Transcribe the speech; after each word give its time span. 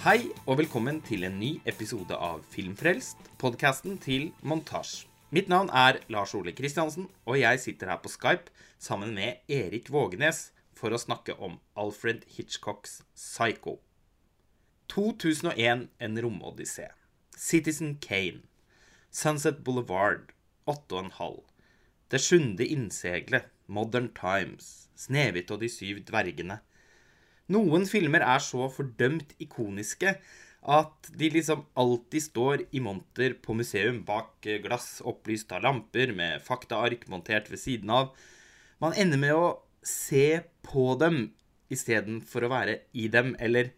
Hei 0.00 0.30
og 0.48 0.56
velkommen 0.56 1.02
til 1.04 1.26
en 1.28 1.34
ny 1.36 1.48
episode 1.68 2.16
av 2.16 2.38
Filmfrelst, 2.48 3.18
podkasten 3.36 3.98
til 4.00 4.30
Montasj. 4.40 5.02
Mitt 5.28 5.50
navn 5.52 5.68
er 5.76 5.98
Lars 6.08 6.32
Ole 6.38 6.54
Kristiansen, 6.56 7.04
og 7.28 7.36
jeg 7.36 7.60
sitter 7.60 7.90
her 7.92 7.98
på 8.00 8.08
Skype 8.08 8.48
sammen 8.80 9.12
med 9.12 9.44
Erik 9.52 9.90
Vågenes 9.92 10.54
for 10.72 10.96
å 10.96 11.02
snakke 11.02 11.36
om 11.36 11.58
Alfred 11.76 12.24
Hitchcocks 12.32 13.02
Psycho. 13.12 13.76
2001 14.88 15.90
En 16.00 16.16
romodyssé. 16.24 16.88
Citizen 17.36 17.98
Kane. 18.00 18.40
Sunset 19.12 19.60
Boulevard. 19.68 20.32
8,5. 20.64 21.42
Det 22.08 22.24
sjunde 22.24 22.64
innseglet. 22.64 23.52
Modern 23.68 24.08
Times. 24.16 24.88
Snehvit 24.96 25.52
og 25.52 25.60
de 25.60 25.68
syv 25.68 26.00
dvergene. 26.08 26.62
Noen 27.50 27.86
filmer 27.90 28.22
er 28.22 28.42
så 28.44 28.68
fordømt 28.70 29.34
ikoniske 29.42 30.14
at 30.60 31.08
de 31.16 31.30
liksom 31.32 31.64
alltid 31.80 32.22
står 32.22 32.64
i 32.76 32.82
monter 32.84 33.34
på 33.42 33.56
museum 33.56 34.02
bak 34.06 34.46
glass 34.64 35.00
opplyst 35.08 35.52
av 35.56 35.64
lamper 35.64 36.12
med 36.16 36.44
faktaark 36.44 37.06
montert 37.08 37.48
ved 37.50 37.62
siden 37.62 37.90
av. 37.90 38.12
Man 38.80 38.94
ender 39.00 39.20
med 39.20 39.34
å 39.34 39.48
se 39.82 40.42
på 40.66 40.92
dem 41.00 41.30
istedenfor 41.72 42.44
å 42.44 42.52
være 42.52 42.76
i 42.92 43.08
dem. 43.12 43.34
Eller 43.40 43.72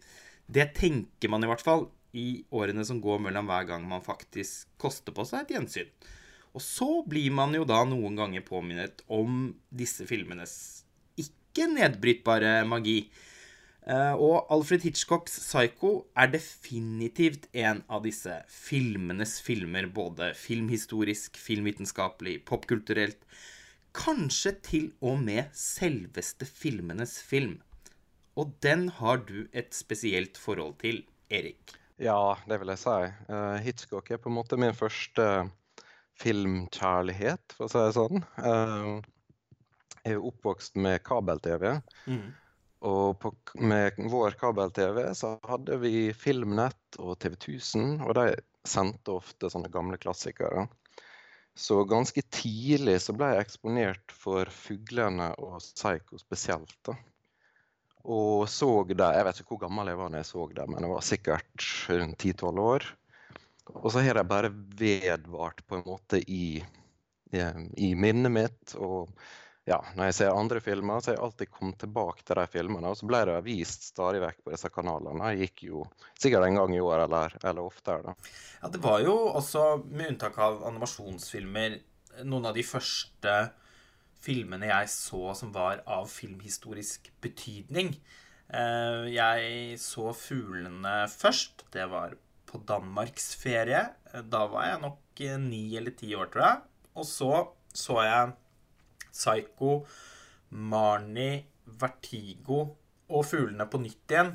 det 0.45 0.73
tenker 0.77 1.31
man 1.31 1.45
i 1.45 1.49
hvert 1.49 1.63
fall 1.63 1.87
i 2.13 2.43
årene 2.53 2.85
som 2.85 3.01
går 3.01 3.23
mellom 3.25 3.47
hver 3.49 3.69
gang 3.71 3.87
man 3.89 4.03
faktisk 4.05 4.69
koster 4.81 5.15
på 5.15 5.25
seg 5.25 5.45
et 5.45 5.55
gjensyn. 5.55 5.89
Og 6.53 6.61
så 6.61 6.89
blir 7.09 7.31
man 7.33 7.55
jo 7.57 7.65
da 7.65 7.81
noen 7.87 8.17
ganger 8.19 8.45
påminnet 8.45 9.01
om 9.09 9.47
disse 9.73 10.05
filmenes 10.09 10.83
ikke 11.17 11.65
nedbrytbare 11.71 12.59
magi. 12.69 13.07
Uh, 13.83 14.15
og 14.15 14.51
Alfred 14.53 14.85
Hitchcocks 14.85 15.33
Psycho 15.43 16.05
er 16.15 16.29
definitivt 16.31 17.49
en 17.51 17.81
av 17.91 18.05
disse 18.05 18.37
filmenes 18.47 19.35
filmer, 19.43 19.89
både 19.91 20.29
filmhistorisk, 20.39 21.35
filmvitenskapelig, 21.35 22.37
popkulturelt. 22.47 23.19
Kanskje 23.93 24.53
til 24.63 24.85
og 25.03 25.19
med 25.25 25.51
selveste 25.57 26.47
filmenes 26.47 27.17
film. 27.21 27.57
Og 28.39 28.53
den 28.63 28.87
har 29.01 29.19
du 29.27 29.49
et 29.51 29.75
spesielt 29.75 30.39
forhold 30.39 30.77
til, 30.81 31.03
Erik. 31.29 31.75
Ja, 32.01 32.37
det 32.47 32.61
vil 32.61 32.71
jeg 32.71 32.81
si. 32.81 32.95
Uh, 33.27 33.57
Hitchcock 33.65 34.09
er 34.11 34.21
på 34.21 34.31
en 34.31 34.37
måte 34.39 34.57
min 34.57 34.73
første 34.73 35.27
filmkjærlighet, 36.23 37.57
for 37.57 37.67
å 37.67 37.73
si 37.73 37.83
det 37.83 37.97
sånn. 37.97 38.23
Uh, 38.39 39.03
jeg 40.03 40.15
er 40.15 40.25
oppvokst 40.31 40.79
med 40.79 41.03
kabel-TV. 41.05 41.77
Mm. 42.07 42.31
Og 42.83 43.19
på, 43.19 43.31
med 43.63 43.99
vår 44.11 44.35
kabel-TV 44.39 45.05
så 45.15 45.37
hadde 45.47 45.77
vi 45.79 46.11
Filmnett 46.17 46.97
og 46.99 47.15
TV 47.23 47.37
1000, 47.37 48.01
og 48.03 48.17
de 48.17 48.25
sendte 48.67 49.15
ofte 49.15 49.51
sånne 49.51 49.71
gamle 49.71 49.99
klassikere. 50.01 50.65
Så 51.55 51.83
ganske 51.87 52.23
tidlig 52.33 52.97
så 53.05 53.15
ble 53.15 53.29
jeg 53.31 53.45
eksponert 53.45 54.15
for 54.17 54.49
fuglene 54.51 55.29
og 55.39 55.61
Psycho 55.63 56.19
spesielt. 56.19 56.75
da. 56.83 56.97
Og 58.03 58.49
så 58.51 58.67
det 58.89 58.97
Jeg 58.99 59.25
vet 59.25 59.39
ikke 59.39 59.55
hvor 59.55 59.63
gammel 59.67 59.87
jeg 59.87 59.99
var 60.01 60.09
da 60.11 60.19
jeg 60.19 60.27
så 60.27 60.47
det, 60.51 60.67
men 60.67 60.83
jeg 60.83 60.91
var 60.91 61.05
sikkert 61.07 61.67
rundt 61.87 62.25
10-12 62.25 62.59
år. 62.59 62.89
Og 63.79 63.91
så 63.93 64.03
har 64.03 64.19
jeg 64.19 64.27
bare 64.27 64.51
vedvart 64.51 65.63
på 65.67 65.77
en 65.77 65.85
måte 65.87 66.19
i, 66.19 66.59
i, 67.31 67.45
i 67.77 67.93
minnet 67.95 68.33
mitt. 68.33 68.75
og 68.75 69.07
ja, 69.63 69.77
når 69.95 70.09
jeg 70.09 70.15
ser 70.17 70.35
andre 70.35 70.59
filmer, 70.59 70.99
så 70.99 71.11
har 71.11 71.15
jeg 71.15 71.23
alltid 71.23 71.51
kommet 71.53 71.77
tilbake 71.79 72.25
til 72.27 72.39
de 72.39 72.43
filmene. 72.51 72.89
Og 72.89 72.99
så 72.99 73.07
ble 73.07 73.21
det 73.29 73.37
vist 73.45 73.87
stadig 73.93 74.19
vekk 74.23 74.41
på 74.43 74.51
disse 74.51 74.71
kanalene. 74.73 75.29
Jeg 75.31 75.47
gikk 75.47 75.63
jo 75.69 75.83
sikkert 76.19 76.49
en 76.49 76.59
gang 76.59 76.75
i 76.75 76.81
år 76.83 77.05
eller, 77.05 77.37
eller 77.43 77.63
oftere. 77.63 78.01
da. 78.09 78.15
Ja, 78.59 78.71
det 78.73 78.81
var 78.83 78.99
jo 79.05 79.15
også, 79.31 79.67
med 79.87 80.13
unntak 80.13 80.41
av 80.43 80.65
animasjonsfilmer, 80.67 81.79
noen 82.27 82.49
av 82.51 82.57
de 82.57 82.65
første 82.67 83.37
filmene 84.23 84.67
jeg 84.69 84.91
så 84.91 85.31
som 85.35 85.55
var 85.55 85.79
av 85.87 86.11
filmhistorisk 86.11 87.09
betydning. 87.23 87.95
Eh, 88.51 89.07
jeg 89.15 89.79
så 89.79 90.11
'Fuglene' 90.11 91.07
først. 91.07 91.65
Det 91.71 91.87
var 91.89 92.19
på 92.45 92.59
danmarksferie. 92.67 93.87
Da 94.27 94.45
var 94.47 94.67
jeg 94.67 94.81
nok 94.83 95.25
ni 95.39 95.65
eller 95.77 95.91
ti 95.91 96.13
år, 96.15 96.27
tror 96.31 96.49
jeg. 96.49 96.61
Og 96.95 97.05
så 97.07 97.33
så 97.73 98.03
jeg 98.05 98.33
Psycho, 99.13 99.83
Marnie, 100.49 101.43
Vertigo 101.79 102.63
og 103.13 103.27
Fuglene 103.29 103.69
på 103.69 103.79
nytt 103.83 104.13
igjen 104.13 104.33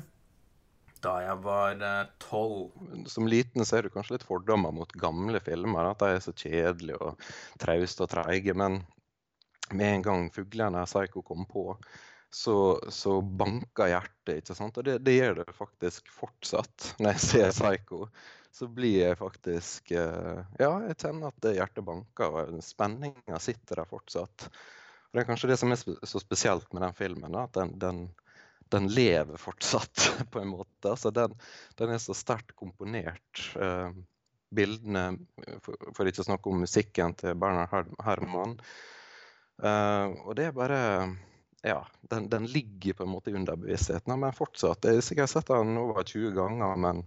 da 1.03 1.13
jeg 1.23 1.39
var 1.45 1.83
eh, 1.85 2.07
tolv. 2.19 2.73
Som 3.07 3.27
liten 3.31 3.63
så 3.63 3.77
er 3.77 3.87
du 3.87 3.93
kanskje 3.93 4.17
litt 4.17 4.27
fordommer 4.27 4.73
mot 4.75 4.91
gamle 4.99 5.39
filmer. 5.43 5.91
At 5.93 6.01
de 6.03 6.15
er 6.15 6.23
så 6.23 6.33
kjedelige 6.35 6.99
og 6.99 7.29
trauste 7.61 8.05
og 8.05 8.11
treige. 8.11 8.55
Men 8.57 8.81
med 9.71 9.93
en 9.93 10.05
gang 10.05 10.29
'Fuglene' 10.33 10.83
og 10.83 10.89
'Psycho' 10.89 11.23
kom 11.23 11.45
på, 11.49 11.65
så, 12.29 12.79
så 12.91 13.19
banka 13.21 13.87
hjertet. 13.89 14.41
ikke 14.41 14.57
sant? 14.57 14.77
Og 14.77 14.85
det, 14.85 14.99
det, 15.05 15.15
gjør 15.21 15.39
det 15.41 15.55
faktisk 15.57 16.11
fortsatt 16.13 16.91
når 16.99 17.15
jeg 17.15 17.25
ser 17.27 17.55
'Psycho' 17.55 18.09
så 18.51 18.67
blir 18.67 18.97
jeg 18.97 19.19
faktisk 19.19 19.91
eh, 19.95 20.41
Ja, 20.59 20.71
jeg 20.87 20.97
kjenner 20.99 21.31
at 21.31 21.49
hjertet 21.55 21.85
banker, 21.85 22.35
og 22.41 22.63
spenninga 22.65 23.39
sitter 23.41 23.81
der 23.83 23.89
fortsatt. 23.89 24.49
Og 24.49 25.17
det 25.17 25.23
er 25.23 25.29
kanskje 25.29 25.51
det 25.51 25.59
som 25.61 25.73
er 25.73 25.81
så 25.81 26.21
spesielt 26.21 26.73
med 26.73 26.83
den 26.85 26.97
filmen, 26.97 27.37
at 27.37 27.53
den, 27.57 27.75
den, 27.81 28.03
den 28.73 28.89
lever 28.93 29.41
fortsatt, 29.41 30.09
på 30.33 30.41
en 30.41 30.53
måte. 30.53 30.91
Altså 30.91 31.13
den, 31.13 31.35
den 31.81 31.93
er 31.93 32.01
så 32.01 32.17
sterkt 32.17 32.55
komponert. 32.59 33.45
Eh, 33.55 33.89
bildene, 34.49 35.05
for, 35.61 35.77
for, 35.93 36.09
ikke 36.09 36.23
å 36.23 36.29
snakke 36.31 36.51
om 36.51 36.63
musikken 36.63 37.13
til 37.19 37.37
Bernhard 37.37 37.91
Herman. 38.01 38.57
Uh, 39.59 40.15
og 40.23 40.37
det 40.39 40.45
er 40.47 40.55
bare 40.55 40.77
Ja, 41.59 41.81
den, 42.07 42.29
den, 42.31 42.45
ligger 42.47 42.95
på 42.95 43.03
en 43.03 43.11
måte 43.11 43.33
under 43.35 43.57
bevisstheten, 43.59 44.13
men 44.15 44.35
fortsatt. 44.35 44.87
Jeg 44.87 45.01
har 45.01 45.05
sikkert 45.05 45.33
sett 45.33 45.51
den 45.51 45.75
over 45.77 46.05
20 46.07 46.31
ganger, 46.37 46.77
men 46.79 47.03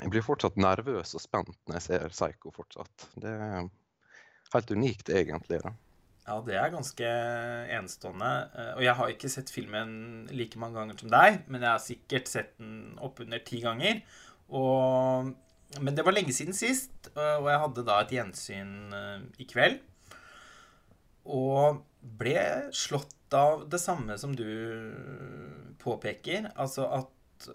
jeg 0.00 0.12
blir 0.12 0.24
fortsatt 0.24 0.58
nervøs 0.60 1.14
og 1.16 1.22
spent 1.22 1.52
når 1.68 1.78
jeg 1.78 1.86
ser 1.86 2.12
Psycho 2.12 2.52
fortsatt. 2.54 3.06
Det 3.20 3.30
er 3.30 3.68
helt 4.54 4.72
unikt, 4.74 5.12
egentlig. 5.12 5.60
da. 5.64 5.74
Ja, 6.26 6.38
det 6.46 6.56
er 6.56 6.72
ganske 6.72 7.10
enestående. 7.76 8.30
Eh, 8.54 8.72
og 8.78 8.82
jeg 8.86 8.96
har 8.98 9.12
ikke 9.12 9.30
sett 9.32 9.52
filmen 9.52 9.92
like 10.30 10.60
mange 10.60 10.78
ganger 10.78 10.98
som 11.00 11.12
deg, 11.12 11.44
men 11.48 11.64
jeg 11.64 11.70
har 11.70 11.84
sikkert 11.84 12.30
sett 12.30 12.56
den 12.60 12.98
oppunder 13.02 13.42
ti 13.46 13.62
ganger. 13.64 14.02
Og, 14.48 15.30
men 15.80 15.96
det 15.96 16.04
var 16.06 16.16
lenge 16.16 16.34
siden 16.34 16.56
sist, 16.56 17.12
og 17.14 17.46
jeg 17.50 17.62
hadde 17.64 17.86
da 17.86 18.00
et 18.02 18.14
gjensyn 18.14 18.74
eh, 18.96 19.24
i 19.42 19.48
kveld. 19.50 19.80
Og 21.30 21.82
ble 22.00 22.72
slått 22.74 23.34
av 23.36 23.66
det 23.70 23.78
samme 23.82 24.16
som 24.18 24.32
du 24.34 24.46
påpeker. 25.82 26.50
Altså 26.56 26.86
at 27.00 27.50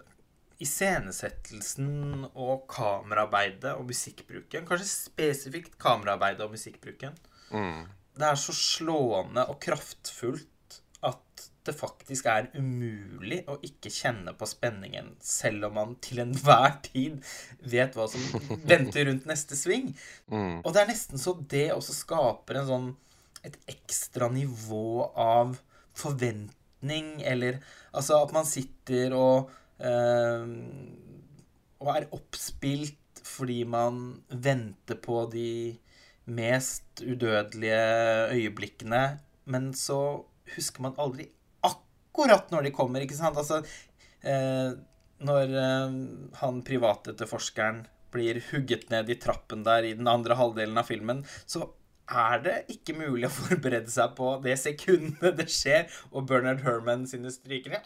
iscenesettelsen 0.62 2.26
og 2.32 2.66
kameraarbeidet 2.72 3.74
og 3.76 3.86
musikkbruken, 3.90 4.66
kanskje 4.68 4.88
spesifikt 4.88 5.76
kameraarbeidet 5.82 6.46
og 6.46 6.54
musikkbruken, 6.56 7.16
mm. 7.50 7.82
det 8.16 8.28
er 8.30 8.40
så 8.40 8.54
slående 8.56 9.46
og 9.50 9.60
kraftfullt 9.62 10.80
at 11.06 11.46
det 11.66 11.74
faktisk 11.76 12.28
er 12.30 12.48
umulig 12.54 13.40
å 13.50 13.56
ikke 13.66 13.90
kjenne 13.90 14.32
på 14.38 14.48
spenningen, 14.48 15.12
selv 15.22 15.68
om 15.68 15.76
man 15.80 15.94
til 16.04 16.22
enhver 16.22 16.78
tid 16.86 17.18
vet 17.60 17.96
hva 17.98 18.06
som 18.10 18.22
venter 18.70 19.10
rundt 19.10 19.26
neste 19.28 19.58
sving. 19.58 19.90
Mm. 20.30 20.62
Og 20.62 20.70
det 20.72 20.82
er 20.82 20.92
nesten 20.92 21.20
så 21.20 21.34
det 21.50 21.68
også 21.74 21.96
skaper 21.96 22.60
en 22.60 22.70
sånn 22.70 22.88
et 23.46 23.58
ekstra 23.70 24.28
nivå 24.32 25.06
av 25.12 25.58
forventning, 25.96 27.20
eller 27.22 27.60
altså 27.92 28.18
at 28.24 28.34
man 28.34 28.48
sitter 28.48 29.14
og 29.16 29.52
og 31.76 31.90
er 31.92 32.06
oppspilt 32.16 33.20
fordi 33.26 33.64
man 33.68 34.22
venter 34.30 34.96
på 35.02 35.24
de 35.32 35.76
mest 36.26 37.02
udødelige 37.04 37.82
øyeblikkene, 38.34 39.02
men 39.46 39.70
så 39.76 39.98
husker 40.56 40.86
man 40.86 40.96
aldri 40.98 41.28
akkurat 41.66 42.50
når 42.50 42.66
de 42.66 42.74
kommer, 42.74 43.04
ikke 43.04 43.18
sant? 43.18 43.38
Altså, 43.38 43.60
uh, 44.24 44.72
når 45.26 45.54
uh, 45.54 45.98
han 46.40 46.62
privatetterforskeren 46.66 47.84
blir 48.14 48.40
hugget 48.50 48.88
ned 48.90 49.10
i 49.12 49.18
trappen 49.20 49.64
der 49.66 49.84
i 49.84 49.94
den 49.98 50.08
andre 50.08 50.38
halvdelen 50.38 50.78
av 50.80 50.88
filmen, 50.88 51.22
så 51.46 51.66
er 52.06 52.42
det 52.44 52.56
ikke 52.72 52.94
mulig 52.96 53.28
å 53.28 53.34
forberede 53.34 53.90
seg 53.90 54.14
på 54.18 54.36
det 54.44 54.56
sekundet 54.60 55.38
det 55.40 55.48
skjer, 55.52 55.88
og 56.12 56.28
Bernard 56.30 56.62
Herman 56.66 57.06
sine 57.10 57.32
strykere 57.34 57.82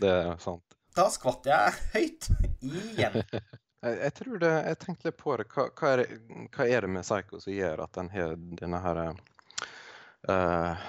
Det 0.00 0.10
er 0.10 0.34
sant. 0.42 0.64
Da 0.96 1.08
skvatt 1.12 1.46
jeg 1.46 1.74
høyt 1.92 2.28
igjen. 2.64 3.18
jeg, 3.84 3.96
jeg, 4.00 4.12
tror 4.16 4.38
det, 4.42 4.52
jeg 4.70 4.78
tenkte 4.82 5.10
litt 5.10 5.18
på 5.20 5.36
det. 5.36 5.48
Hva, 5.52 5.68
hva, 5.76 5.94
er, 5.94 6.14
hva, 6.54 6.66
er, 6.66 6.86
det 6.86 6.92
med 6.94 7.06
Psycho 7.06 7.40
som 7.42 7.52
gjør 7.52 7.84
at 7.84 7.98
den 7.98 8.12
har 8.14 8.36
denne 8.62 8.80
her 8.84 9.02
uh, 9.06 10.86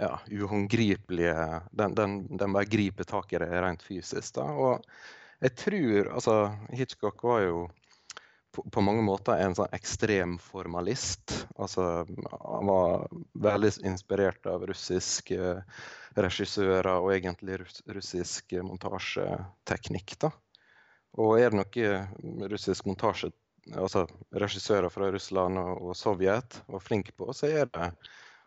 ja, 0.00 0.10
uhåndgripelige 0.26 1.60
den, 1.70 1.94
den, 1.94 2.18
den, 2.34 2.56
bare 2.56 2.70
griper 2.70 3.06
tak 3.06 3.32
i 3.32 3.40
det 3.44 3.50
rent 3.52 3.86
fysisk. 3.86 4.34
da, 4.40 4.48
og 4.50 4.82
jeg 5.44 5.56
tror 5.60 6.12
Altså, 6.16 6.36
Hitchcock 6.72 7.22
var 7.22 7.44
jo 7.44 7.64
på, 8.54 8.62
på 8.70 8.82
mange 8.84 9.02
måter 9.02 9.40
en 9.42 9.56
sånn 9.58 9.72
ekstrem 9.74 10.36
formalist. 10.42 11.34
Altså, 11.58 12.04
han 12.30 12.70
var 12.70 13.06
veldig 13.46 13.72
inspirert 13.90 14.46
av 14.50 14.66
russiske 14.70 15.54
regissører 16.14 16.90
og 16.94 17.10
egentlig 17.16 17.58
russ, 17.64 17.82
russisk 17.90 18.54
montasjeteknikk. 18.62 20.16
da. 20.22 20.30
Og 21.18 21.38
er 21.38 21.50
det 21.50 21.60
noe 21.60 22.48
russisk 22.50 22.86
montasje, 22.90 23.32
altså 23.74 24.04
regissører 24.34 24.90
fra 24.92 25.10
Russland 25.14 25.58
og, 25.60 25.90
og 25.90 25.98
Sovjet 25.98 26.60
var 26.70 26.82
flinke 26.84 27.14
på, 27.16 27.30
så 27.34 27.50
er 27.50 27.70
det 27.74 27.90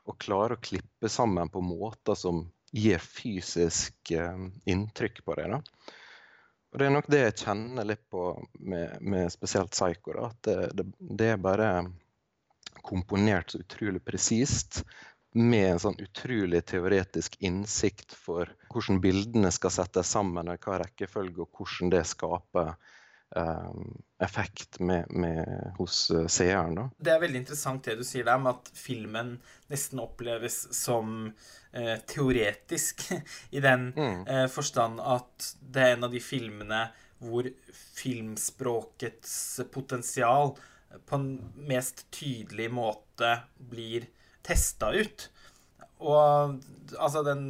å 0.08 0.16
klare 0.16 0.56
å 0.56 0.64
klippe 0.64 1.12
sammen 1.12 1.52
på 1.52 1.64
måter 1.64 2.16
som 2.16 2.46
gir 2.72 3.00
fysisk 3.04 4.12
eh, 4.12 4.44
inntrykk 4.68 5.24
på 5.26 5.36
det. 5.40 5.48
da. 5.52 5.62
Og 6.72 6.80
Det 6.80 6.88
er 6.88 6.94
nok 6.94 7.08
det 7.12 7.20
jeg 7.22 7.38
kjenner 7.46 7.88
litt 7.88 8.04
på 8.12 8.24
med, 8.60 8.98
med 9.02 9.32
spesielt 9.32 9.72
Psycho. 9.72 10.14
da, 10.14 10.26
At 10.32 10.42
det, 10.48 10.58
det, 10.76 10.88
det, 11.00 11.30
er 11.34 11.42
bare 11.42 11.70
komponert 12.84 13.52
så 13.52 13.62
utrolig 13.64 14.04
presist. 14.06 14.84
Med 15.38 15.68
en 15.70 15.82
sånn 15.82 16.00
utrolig 16.02 16.64
teoretisk 16.66 17.36
innsikt 17.46 18.16
for 18.16 18.50
hvordan 18.72 19.02
bildene 19.04 19.52
skal 19.54 19.74
settes 19.76 20.12
sammen, 20.16 20.50
og 20.50 20.64
hva 20.66 20.80
rekkefølge, 20.82 21.46
og 21.46 21.60
hvordan 21.60 21.92
det 21.94 22.04
skaper 22.10 22.74
effekt 24.24 24.80
med, 24.80 25.06
med, 25.10 25.74
hos 25.78 26.12
uh, 26.12 26.28
seeren. 26.28 26.76
Da. 26.76 26.86
Det 26.98 27.12
er 27.14 27.22
veldig 27.22 27.42
interessant 27.44 27.86
det 27.86 27.98
du 28.00 28.06
sier 28.08 28.26
der, 28.26 28.40
med 28.42 28.56
at 28.56 28.72
filmen 28.78 29.36
nesten 29.72 30.02
oppleves 30.02 30.62
som 30.76 31.34
eh, 31.72 31.98
teoretisk. 32.08 33.04
I 33.58 33.62
den 33.64 33.92
mm. 33.98 34.24
eh, 34.28 34.48
forstand 34.52 35.02
at 35.04 35.52
det 35.62 35.84
er 35.84 35.98
en 35.98 36.08
av 36.08 36.16
de 36.16 36.24
filmene 36.24 36.88
hvor 37.18 37.50
filmspråkets 37.98 39.62
potensial 39.74 40.54
på 41.06 41.18
en 41.18 41.30
mest 41.68 42.06
tydelig 42.14 42.70
måte 42.74 43.34
blir 43.58 44.08
testa 44.46 44.94
ut. 44.94 45.28
Og 45.98 46.58
altså 46.96 47.24
den 47.26 47.50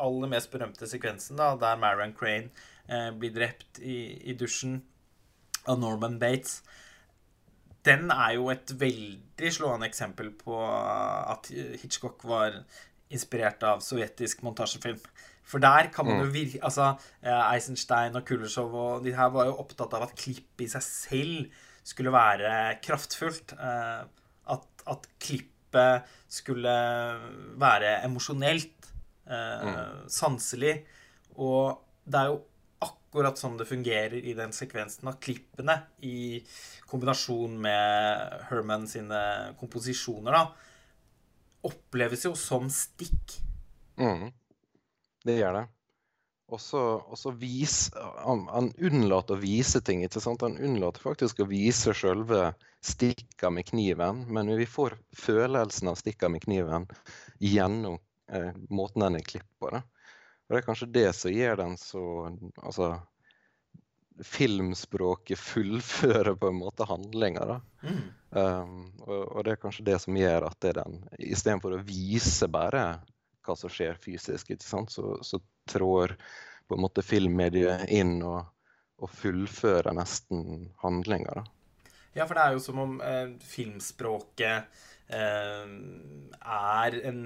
aller 0.00 0.30
mest 0.30 0.50
berømte 0.50 0.88
sekvensen, 0.90 1.38
da, 1.38 1.52
der 1.58 1.78
Marion 1.78 2.14
Crane 2.16 2.50
eh, 2.88 3.10
blir 3.18 3.34
drept 3.34 3.82
i, 3.82 4.16
i 4.30 4.34
dusjen 4.38 4.80
av 5.70 5.80
Norman 5.80 6.18
Bates, 6.20 6.62
den 7.84 8.08
er 8.12 8.36
jo 8.38 8.48
et 8.52 8.72
veldig 8.80 9.50
slående 9.52 9.88
eksempel 9.90 10.30
på 10.38 10.56
at 10.64 11.50
Hitchcock 11.52 12.24
var 12.24 12.62
inspirert 13.12 13.62
av 13.66 13.82
sovjetisk 13.84 14.42
montasjefilm. 14.46 15.02
For 15.44 15.60
der 15.60 15.90
kan 15.92 16.08
man 16.08 16.22
jo 16.22 16.30
virke 16.32 16.62
Altså, 16.64 16.94
eh, 17.20 17.42
Eisenstein 17.52 18.16
og 18.16 18.24
Kuleshov 18.24 18.74
og 18.74 19.04
de 19.04 19.12
her 19.12 19.28
var 19.34 19.50
jo 19.50 19.58
opptatt 19.60 19.92
av 19.92 20.06
at 20.06 20.16
klippet 20.16 20.64
i 20.64 20.70
seg 20.72 20.84
selv 20.86 21.58
skulle 21.84 22.14
være 22.14 22.78
kraftfullt. 22.84 23.52
Eh, 23.52 24.06
at, 24.54 24.64
at 24.88 25.08
klippet 25.20 26.08
skulle 26.32 26.74
være 27.60 27.98
emosjonelt, 28.06 28.88
eh, 29.28 29.68
mm. 29.68 30.08
sanselig. 30.08 30.78
Og 31.36 31.76
det 32.08 32.20
er 32.20 32.32
jo 32.32 32.40
akkurat 32.82 33.38
sånn 33.38 33.58
det 33.60 33.68
fungerer 33.68 34.18
i 34.18 34.34
den 34.34 34.54
sekvensen 34.56 35.10
av 35.10 35.20
klippene, 35.22 35.78
i 36.02 36.42
kombinasjon 36.90 37.54
med 37.62 38.40
Herman 38.50 38.88
sine 38.90 39.20
komposisjoner, 39.60 40.34
da, 40.34 40.74
oppleves 41.64 42.26
jo 42.26 42.34
som 42.38 42.66
stikk. 42.72 43.38
Mm. 44.00 44.28
Det 45.24 45.38
gjør 45.38 45.60
det. 45.60 45.64
Og 46.52 46.60
så 46.60 47.32
han, 47.32 48.42
han, 48.52 48.68
unnlater 48.76 49.38
å 49.38 49.40
vise 49.40 49.80
ting. 49.80 50.04
ikke 50.04 50.20
sant? 50.20 50.44
Han 50.44 50.58
unnlater 50.60 51.02
faktisk 51.02 51.40
å 51.40 51.48
vise 51.48 51.94
sjølve 51.96 52.52
stikka 52.84 53.50
med 53.50 53.66
kniven, 53.70 54.26
men 54.28 54.52
vi 54.58 54.66
får 54.68 54.98
følelsen 55.16 55.88
av 55.88 55.96
stikka 55.98 56.28
med 56.28 56.44
kniven 56.44 56.84
gjennom 57.40 57.96
eh, 58.28 58.52
måten 58.68 59.06
den 59.06 59.18
er 59.18 59.24
klippet 59.24 59.56
på. 59.58 59.72
Og 60.44 60.54
det 60.54 60.60
er 60.60 60.66
kanskje 60.66 60.92
det 60.92 61.08
som 61.16 61.32
gjør 61.32 61.60
den 61.62 61.76
så 61.80 62.04
Altså 62.62 62.94
filmspråket 64.22 65.38
fullfører 65.38 66.36
på 66.38 66.48
en 66.48 66.60
måte 66.60 66.86
handlinga. 66.86 67.44
da. 67.44 67.60
Mm. 67.82 68.04
Um, 68.30 68.92
og, 69.00 69.22
og, 69.36 69.40
det 69.44 69.54
er 69.54 69.62
kanskje 69.62 69.86
det 69.88 69.98
som 70.02 70.16
gjør 70.16 70.46
at 70.48 70.56
det 70.62 70.70
er 70.72 70.80
den 70.80 70.96
Istedenfor 71.18 71.74
å 71.76 71.82
vise 71.86 72.48
bare 72.50 72.84
hva 73.44 73.56
som 73.58 73.70
skjer 73.70 73.98
fysisk, 74.00 74.54
ikke 74.54 74.64
sant? 74.64 74.94
Så, 74.94 75.18
så 75.22 75.40
trår 75.70 76.14
på 76.68 76.76
en 76.76 76.84
måte 76.86 77.04
filmmediet 77.04 77.88
inn 77.92 78.16
og, 78.24 78.46
og 79.02 79.10
fullfører 79.12 79.92
nesten 79.98 80.70
handlinga. 80.80 81.42
Ja, 82.14 82.24
for 82.24 82.38
det 82.38 82.44
er 82.44 82.54
jo 82.54 82.62
som 82.62 82.80
om 82.80 82.96
eh, 83.02 83.34
filmspråket 83.42 84.70
er 85.12 86.96
en 87.04 87.18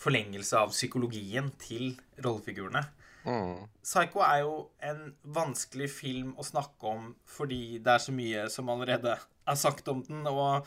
forlengelse 0.00 0.56
av 0.56 0.72
psykologien 0.72 1.50
til 1.60 1.96
rollefigurene. 2.24 2.84
Mm. 3.26 3.66
Psycho 3.82 4.22
er 4.22 4.42
jo 4.44 4.54
en 4.86 5.08
vanskelig 5.34 5.88
film 5.90 6.34
å 6.38 6.46
snakke 6.46 6.92
om 6.92 7.08
fordi 7.26 7.78
det 7.82 7.96
er 7.96 8.02
så 8.04 8.14
mye 8.14 8.46
som 8.52 8.70
allerede 8.70 9.16
er 9.18 9.58
sagt 9.58 9.88
om 9.90 10.02
den. 10.06 10.26
Og 10.30 10.66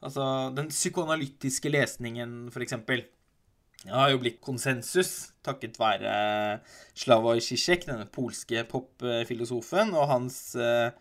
altså 0.00 0.50
Den 0.56 0.70
psykoanalytiske 0.72 1.72
lesningen, 1.72 2.50
for 2.52 2.64
eksempel, 2.64 3.04
har 3.88 4.10
jo 4.12 4.20
blitt 4.20 4.40
konsensus 4.44 5.32
takket 5.44 5.78
være 5.80 6.60
Slavoj 6.98 7.40
Zizek, 7.40 7.86
denne 7.88 8.08
polske 8.12 8.64
popfilosofen, 8.68 9.94
og 9.96 10.10
hans 10.10 10.54
eh, 10.56 10.92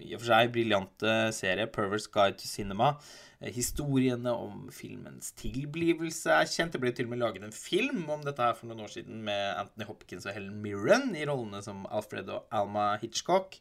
i 0.00 0.14
og 0.14 0.20
for 0.20 0.28
seg 0.30 0.52
briljante 0.54 1.16
serie 1.36 1.66
'Perverse 1.66 2.10
Guide 2.12 2.38
to 2.40 2.48
Cinema'. 2.48 2.94
Eh, 3.40 3.52
historiene 3.54 4.32
om 4.34 4.66
filmens 4.74 5.30
tilblivelse 5.38 6.32
er 6.34 6.48
kjent. 6.50 6.72
Det 6.74 6.80
ble 6.82 6.92
til 6.92 7.06
og 7.06 7.14
med 7.14 7.22
laget 7.22 7.44
en 7.46 7.54
film 7.54 8.08
om 8.10 8.24
dette 8.26 8.42
her 8.42 8.56
for 8.58 8.66
noen 8.66 8.82
år 8.86 8.94
siden 8.96 9.22
med 9.22 9.54
Anthony 9.54 9.86
Hopkins 9.86 10.26
og 10.26 10.34
Helen 10.34 10.58
Mirren 10.62 11.14
i 11.14 11.26
rollene 11.28 11.62
som 11.62 11.86
Alfred 11.90 12.28
og 12.34 12.48
Alma 12.50 12.96
Hitchcock. 13.02 13.60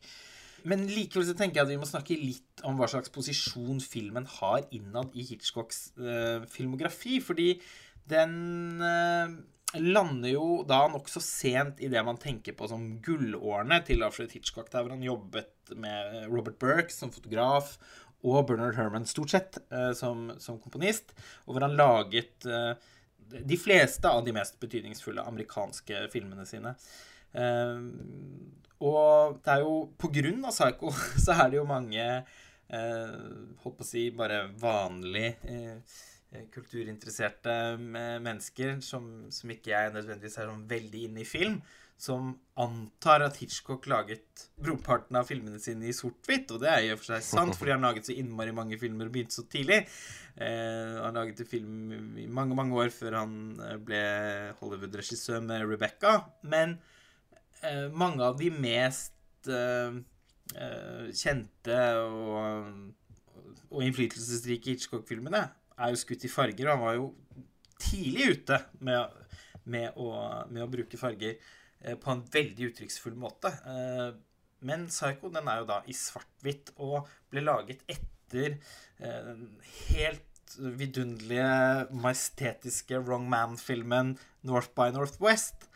Men 0.67 0.87
likevel 0.89 1.27
så 1.27 1.35
tenker 1.37 1.61
jeg 1.61 1.67
at 1.67 1.73
vi 1.75 1.79
må 1.79 1.87
snakke 1.87 2.17
litt 2.17 2.63
om 2.65 2.79
hva 2.79 2.89
slags 2.89 3.13
posisjon 3.13 3.77
filmen 3.83 4.25
har 4.39 4.65
innad 4.73 5.13
i 5.13 5.23
Hitchcocks 5.27 5.91
eh, 6.01 6.47
filmografi. 6.49 7.21
Fordi 7.21 7.53
den 8.09 8.81
uh, 8.81 9.37
lander 9.75 10.31
jo 10.31 10.63
da 10.67 10.85
nokså 10.87 11.21
sent 11.23 11.81
i 11.83 11.89
det 11.91 12.01
man 12.05 12.19
tenker 12.21 12.55
på 12.55 12.69
som 12.71 12.85
gullårene 13.03 13.81
til 13.87 14.03
Alfred 14.05 14.31
Hitchcock, 14.31 14.69
der 14.71 14.85
hvor 14.85 14.95
han 14.95 15.03
jobbet 15.03 15.73
med 15.75 16.27
Robert 16.31 16.59
Burke 16.61 16.93
som 16.93 17.11
fotograf 17.11 17.75
og 18.25 18.47
Bernard 18.47 18.77
Herman 18.77 19.05
stort 19.05 19.33
sett 19.33 19.59
eh, 19.69 19.91
som, 19.97 20.31
som, 20.41 20.57
komponist, 20.63 21.11
og 21.45 21.55
hvor 21.55 21.67
han 21.67 21.75
laget 21.77 22.47
eh, 22.47 22.71
de 23.27 23.59
fleste 23.59 24.07
av 24.09 24.23
de 24.25 24.33
mest 24.35 24.57
betydningsfulle 24.61 25.25
amerikanske 25.27 26.07
filmene 26.13 26.47
sine. 26.47 26.73
Eh, 27.35 27.83
og 28.87 29.39
det 29.43 29.53
er 29.53 29.63
jo 29.65 29.77
på 29.99 30.09
grunn 30.15 30.43
av 30.47 30.55
Psycho 30.55 30.93
så 31.25 31.35
er 31.35 31.51
det 31.51 31.59
jo 31.59 31.69
mange 31.69 32.09
holdt 32.67 33.77
på 33.77 33.85
å 33.85 33.87
si 33.87 34.09
bare 34.11 34.41
vanlig 34.59 35.29
Eh, 35.47 35.77
kulturinteresserte 36.51 37.53
mennesker 37.79 38.81
som, 38.83 39.27
som 39.31 39.51
ikke 39.53 39.71
jeg 39.71 39.93
nødvendigvis 39.95 40.37
er 40.41 40.49
sånn 40.49 40.65
veldig 40.69 41.03
inne 41.07 41.23
i 41.23 41.27
film, 41.27 41.61
som 41.97 42.29
antar 42.61 43.23
at 43.25 43.39
Hitchcock 43.41 43.87
laget 43.89 44.43
brorparten 44.61 45.17
av 45.17 45.25
filmene 45.29 45.57
sine 45.61 45.87
i 45.89 45.95
sort-hvitt. 45.95 46.51
Og 46.53 46.61
det 46.61 46.69
er 46.69 46.83
i 46.85 46.91
og 46.93 47.01
for 47.01 47.15
seg 47.15 47.25
sant, 47.25 47.57
fordi 47.57 47.73
han 47.73 47.87
laget 47.87 48.09
så 48.09 48.13
innmari 48.13 48.53
mange 48.55 48.77
filmer 48.81 49.09
og 49.09 49.15
begynte 49.15 49.39
så 49.39 49.47
tidlig. 49.49 49.79
Eh, 50.37 50.99
han 51.01 51.17
laget 51.17 51.41
film 51.49 52.19
i 52.21 52.27
mange, 52.29 52.57
mange 52.57 52.77
år 52.77 52.93
før 52.93 53.17
han 53.23 53.33
eh, 53.65 53.79
ble 53.81 54.03
Hollywood-regissør 54.59 55.41
med 55.47 55.65
Rebecca. 55.65 56.19
Men 56.45 56.77
eh, 57.63 57.87
mange 57.89 58.21
av 58.29 58.37
de 58.41 58.53
mest 58.53 59.49
eh, 59.49 59.97
eh 60.53 61.07
kjente 61.17 61.79
og, 62.03 62.69
og 63.71 63.81
innflytelsesrike 63.83 64.75
Hitchcock-filmene 64.75 65.47
er 65.77 65.93
jo 65.93 65.99
skutt 66.01 66.25
i 66.25 66.31
farger, 66.31 66.67
og 66.67 66.73
han 66.75 66.85
var 66.85 66.97
jo 66.97 67.07
tidlig 67.77 68.31
ute 68.37 68.59
med, 68.85 69.17
med, 69.69 69.97
å, 69.97 70.11
med 70.49 70.63
å, 70.65 70.69
bruke 70.71 70.99
farger 70.99 71.35
eh, 71.35 71.97
på 71.99 72.13
en 72.13 72.23
veldig 72.33 72.71
uttrykksfull 72.71 73.17
måte. 73.19 73.51
Eh, 73.69 74.09
men 74.67 74.87
Psycho 74.89 75.29
den 75.33 75.49
er 75.49 75.61
jo 75.61 75.69
da 75.69 75.81
i 75.85 75.93
svart-hvitt 75.93 76.73
og 76.81 77.05
ble 77.29 77.43
laget 77.45 77.83
etter 77.85 78.57
den 78.97 79.43
helt 79.93 80.25
vidunderlige, 80.57 81.85
majestetiske 81.93 82.99
Wrong 83.05 83.27
Man-filmen 83.29 84.15
North 84.47 84.73
by 84.75 84.89
Northwest. 84.95 85.67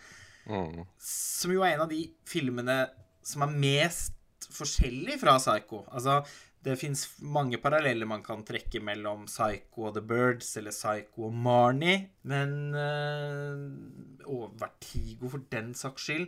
Mm. 0.50 0.82
Som 0.98 1.54
jo 1.54 1.64
er 1.64 1.76
en 1.76 1.86
av 1.86 1.92
de 1.92 2.02
filmene 2.28 2.80
som 3.26 3.46
er 3.46 3.54
mest 3.54 4.50
forskjellig 4.52 5.20
fra 5.22 5.38
Psycho. 5.40 5.84
Altså, 5.92 6.22
det 6.64 6.76
fins 6.78 7.06
mange 7.26 7.58
paralleller 7.62 8.06
man 8.10 8.24
kan 8.26 8.44
trekke 8.46 8.82
mellom 8.86 9.26
Psycho 9.30 9.88
og 9.90 9.96
The 9.98 10.04
Birds, 10.06 10.52
eller 10.62 10.76
Psycho 10.76 11.28
og 11.30 11.34
Marnie, 11.34 12.10
men 12.24 12.76
øh, 12.76 14.28
Og 14.30 14.54
Vertigo, 14.62 15.30
for 15.30 15.42
den 15.52 15.74
saks 15.76 16.08
skyld. 16.10 16.28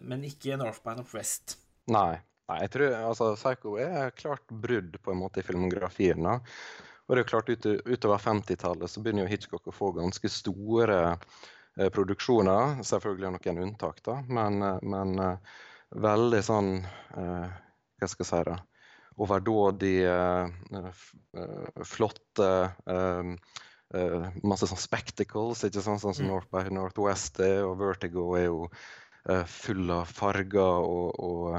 men 0.00 0.22
ikke 0.24 0.56
North 0.56 0.78
by 0.84 0.94
Northwest. 0.94 1.56
Nei. 1.90 2.20
Nei, 2.50 2.58
jeg 2.64 2.70
tror 2.74 2.94
altså, 2.98 3.32
Psycho 3.38 3.76
er 3.80 4.10
klart 4.18 4.46
brudd 4.50 4.96
på 5.02 5.12
en 5.12 5.20
måte 5.20 5.40
i 5.40 5.46
filmografien. 5.46 6.22
da. 6.22 6.38
Og 7.06 7.16
det 7.16 7.22
er 7.22 7.28
klart 7.28 7.50
ut, 7.50 7.66
Utover 7.86 8.18
50-tallet 8.22 8.90
så 8.90 9.02
begynner 9.02 9.26
jo 9.26 9.30
Hitchcock 9.32 9.66
å 9.68 9.74
få 9.74 9.92
ganske 9.96 10.30
store 10.32 10.98
eh, 11.12 11.88
produksjoner. 11.94 12.82
Selvfølgelig 12.86 13.32
noen 13.34 13.62
unntak, 13.66 14.02
da, 14.06 14.20
men, 14.28 14.60
eh, 14.62 14.78
men 14.94 15.14
eh, 15.22 15.56
veldig 16.02 16.42
sånn 16.46 16.70
eh, 16.82 17.48
Hva 18.00 18.08
skal 18.10 18.24
jeg 18.24 18.30
si? 18.30 18.42
da, 18.48 18.56
Overdådige, 19.22 20.16
de 20.72 20.82
eh, 20.82 21.86
flotte 21.86 22.50
Masse 23.92 24.64
sånn 24.64 24.80
spectacles, 24.80 25.66
ikke 25.68 25.82
sant? 25.84 26.00
sånn 26.00 26.14
som 26.16 26.24
mm. 26.24 26.30
North 26.30 26.48
by 26.48 26.62
Northwest 26.72 27.42
er, 27.44 27.58
og 27.66 27.74
Vertigo 27.82 28.30
er 28.38 28.46
jo 28.46 28.62
full 29.52 29.92
av 29.92 30.08
farger 30.08 30.86
og, 30.88 31.18
og 31.20 31.58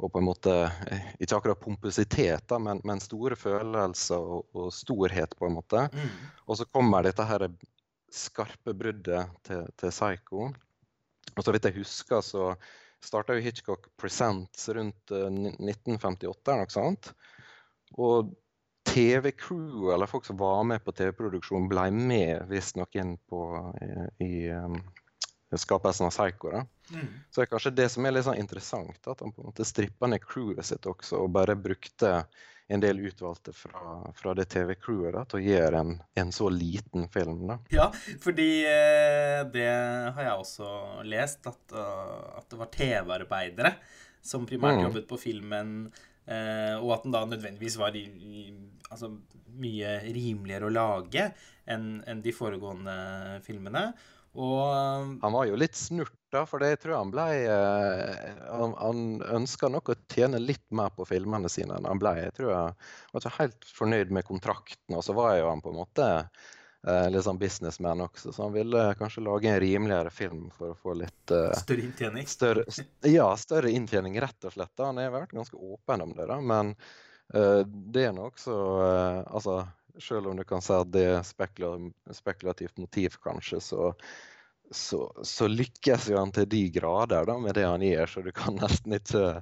og 0.00 0.12
på 0.12 0.20
en 0.20 0.26
måte 0.26 0.54
eh, 0.90 1.12
Ikke 1.20 1.38
akkurat 1.38 1.60
pompøsitet, 1.60 2.54
men, 2.62 2.80
men, 2.86 3.02
store 3.02 3.36
følelser 3.38 4.20
og, 4.20 4.48
og, 4.56 4.70
storhet, 4.74 5.36
på 5.38 5.48
en 5.48 5.58
måte. 5.58 5.86
Mm. 5.92 6.10
Og 6.46 6.60
så 6.60 6.66
kommer 6.72 7.06
dette 7.06 7.26
her 7.28 7.46
skarpe 8.10 8.74
bruddet 8.74 9.40
til, 9.46 9.66
til 9.78 9.92
Psycho. 9.94 10.50
Og 11.36 11.44
så 11.44 11.54
vidt 11.54 11.68
jeg 11.68 11.78
husker, 11.78 12.24
så 12.24 12.52
starta 13.04 13.34
jo 13.36 13.44
Hitchcock 13.44 13.88
Presents 14.00 14.68
rundt 14.68 15.10
1958, 15.10 16.52
eller 16.52 16.64
noe 16.64 16.74
sånt. 16.74 17.12
Og 17.98 18.32
TV-crew, 18.90 19.90
eller 19.94 20.06
folk 20.10 20.26
som 20.26 20.38
var 20.40 20.64
med 20.64 20.84
på 20.84 20.92
TV-produksjonen, 20.96 21.68
ble 21.70 21.90
med 21.94 22.46
visstnok 22.50 22.96
inn 22.98 23.16
på, 23.30 23.42
i, 23.84 23.90
i 24.24 24.50
um, 24.50 24.78
skapelsen 25.56 26.08
av 26.08 26.14
Psycho. 26.14 26.50
da. 26.50 26.64
Mm. 26.90 27.10
Så 27.30 27.40
det 27.40 27.46
er 27.46 27.50
kanskje 27.52 27.76
det 27.76 27.88
som 27.94 28.06
er 28.06 28.16
litt 28.16 28.26
sånn 28.26 28.40
interessant, 28.40 29.00
at 29.06 29.20
han 29.20 29.34
på 29.34 29.42
en 29.42 29.50
måte 29.50 29.68
strippa 29.68 30.10
ned 30.10 30.24
crewet 30.24 30.66
sitt 30.66 30.88
også, 30.90 31.24
og 31.24 31.34
bare 31.36 31.58
brukte 31.58 32.24
en 32.70 32.80
del 32.80 33.00
utvalgte 33.00 33.52
fra, 33.52 34.12
fra 34.14 34.32
det 34.38 34.44
TV-crewet 34.52 35.32
til 35.32 35.40
å 35.40 35.42
gjøre 35.42 35.78
en, 35.82 35.96
en, 36.22 36.28
så 36.30 36.46
liten 36.54 37.08
film. 37.10 37.40
da. 37.48 37.56
Ja, 37.74 37.88
fordi 38.22 38.50
eh, 38.70 39.40
det 39.50 39.66
har 40.14 40.28
jeg 40.28 40.44
også 40.44 40.68
lest, 41.10 41.48
at, 41.50 41.74
uh, 41.74 42.38
at 42.38 42.46
det 42.52 42.60
var 42.60 42.70
TV-arbeidere 42.76 43.72
som 44.22 44.46
primært 44.46 44.78
mm. 44.78 44.84
jobbet 44.84 45.08
på 45.10 45.18
filmen, 45.18 45.74
eh, 46.30 46.76
og 46.78 46.94
at 46.94 47.08
den 47.08 47.16
da 47.16 47.24
nødvendigvis 47.26 47.78
var 47.80 47.98
i, 47.98 48.04
i, 48.06 48.46
altså, 48.86 49.10
mye 49.60 49.96
rimeligere 50.06 50.70
å 50.70 50.74
lage 50.76 51.26
enn 51.70 51.90
en 52.06 52.22
de 52.22 52.34
foregående 52.34 52.94
filmene. 53.46 53.88
Og 54.38 54.60
um, 55.02 55.16
Han 55.22 55.34
var 55.34 55.48
jo 55.48 55.58
litt 55.58 55.74
snurt, 55.74 56.14
da, 56.30 56.44
for 56.46 56.62
det 56.62 56.76
tror 56.82 56.94
jeg 56.94 57.02
han 57.02 57.10
ble 57.10 57.26
eh, 57.50 58.28
Han, 58.46 58.76
han 58.78 59.02
ønska 59.40 59.70
nok 59.72 59.90
å 59.90 59.98
tjene 60.12 60.38
litt 60.38 60.66
mer 60.70 60.92
på 60.94 61.06
filmene 61.08 61.50
sine 61.50 61.74
enn 61.76 61.88
han 61.90 61.98
ble. 61.98 62.14
Jeg 62.20 62.36
tror 62.36 62.52
jeg 62.52 62.76
var 63.10 63.24
ikke 63.24 63.36
helt 63.40 63.68
fornøyd 63.80 64.14
med 64.14 64.28
kontrakten, 64.28 64.94
og 64.94 65.02
så 65.06 65.16
var 65.18 65.34
jo 65.40 65.50
han 65.50 65.62
på 65.64 65.72
en 65.72 65.80
måte 65.80 66.06
eh, 66.14 67.08
litt 67.10 67.26
sånn 67.26 67.40
businessman 67.40 68.04
også, 68.06 68.30
så 68.30 68.46
han 68.46 68.54
ville 68.54 68.86
kanskje 69.00 69.26
lage 69.26 69.50
en 69.50 69.58
rimeligere 69.64 70.14
film 70.14 70.46
for 70.54 70.76
å 70.76 70.78
få 70.78 70.94
litt 71.00 71.34
uh, 71.34 71.50
Større 71.58 71.88
inntjening? 71.88 72.30
Større, 72.30 72.66
ja, 73.18 73.26
større 73.40 73.74
inntjening, 73.74 74.20
rett 74.22 74.46
og 74.46 74.54
slett. 74.54 74.76
Han 74.78 75.02
har 75.02 75.10
vært 75.16 75.34
ganske 75.34 75.58
åpen 75.58 76.06
om 76.06 76.14
det, 76.14 76.30
da, 76.30 76.38
men 76.38 76.76
uh, 77.34 77.66
det 77.66 78.06
er 78.12 78.14
nok 78.14 78.38
så 78.38 78.60
uh, 78.78 79.26
Altså 79.26 79.64
selv 79.98 80.30
om 80.30 80.38
du 80.38 80.44
kan 80.46 80.62
si 80.64 80.74
at 80.76 80.92
det 80.92 81.06
er 81.16 81.24
spekulativt 81.26 82.78
motiv, 82.78 83.16
kanskje, 83.24 83.60
så, 83.64 83.90
så, 84.70 85.02
så, 85.26 85.48
lykkes 85.50 86.10
jo 86.12 86.20
han 86.20 86.32
til 86.34 86.48
de 86.50 86.62
grader 86.74 87.26
da, 87.28 87.38
med 87.42 87.58
det 87.58 87.66
han 87.66 87.84
gjør, 87.84 88.14
så 88.14 88.24
du 88.26 88.32
kan 88.36 88.58
nesten 88.62 88.96
ikke 89.00 89.40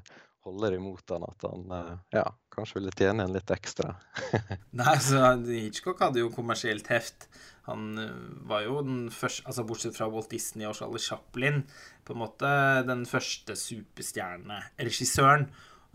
holde 0.49 0.71
det 0.73 0.81
imot 0.81 1.13
han 1.13 1.27
at 1.27 1.45
han 1.49 1.77
eh, 1.77 1.95
ja, 2.19 2.25
kanskje 2.55 2.81
ville 2.81 2.95
tjene 2.97 3.27
en 3.27 3.35
litt 3.35 3.51
ekstra. 3.53 3.95
Nei, 4.81 4.97
så 5.05 5.35
Hitchcock 5.45 6.01
hadde 6.07 6.23
jo 6.23 6.33
kommersielt 6.35 6.89
heft. 6.93 7.29
Han 7.69 7.99
eh, 8.01 8.13
var 8.49 8.65
jo 8.65 8.81
den 8.85 9.09
første, 9.15 9.45
altså 9.49 9.67
bortsett 9.69 9.99
fra 9.99 10.09
Walt 10.13 10.31
Disney 10.33 10.69
og 10.69 10.77
Charlie 10.79 11.03
Chaplin, 11.03 11.65
på 12.05 12.17
en 12.17 12.23
måte 12.23 12.53
den 12.89 13.05
første 13.09 13.57
superstjerneregissøren, 13.59 15.49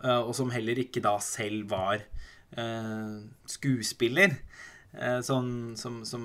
eh, 0.04 0.20
og 0.20 0.34
som 0.38 0.54
heller 0.54 0.84
ikke 0.84 1.02
da 1.04 1.16
selv 1.24 1.72
var 1.74 2.04
skuespiller. 3.50 4.36
Eh, 4.94 5.20
sånn 5.26 5.74
som, 5.74 6.02
som, 6.06 6.24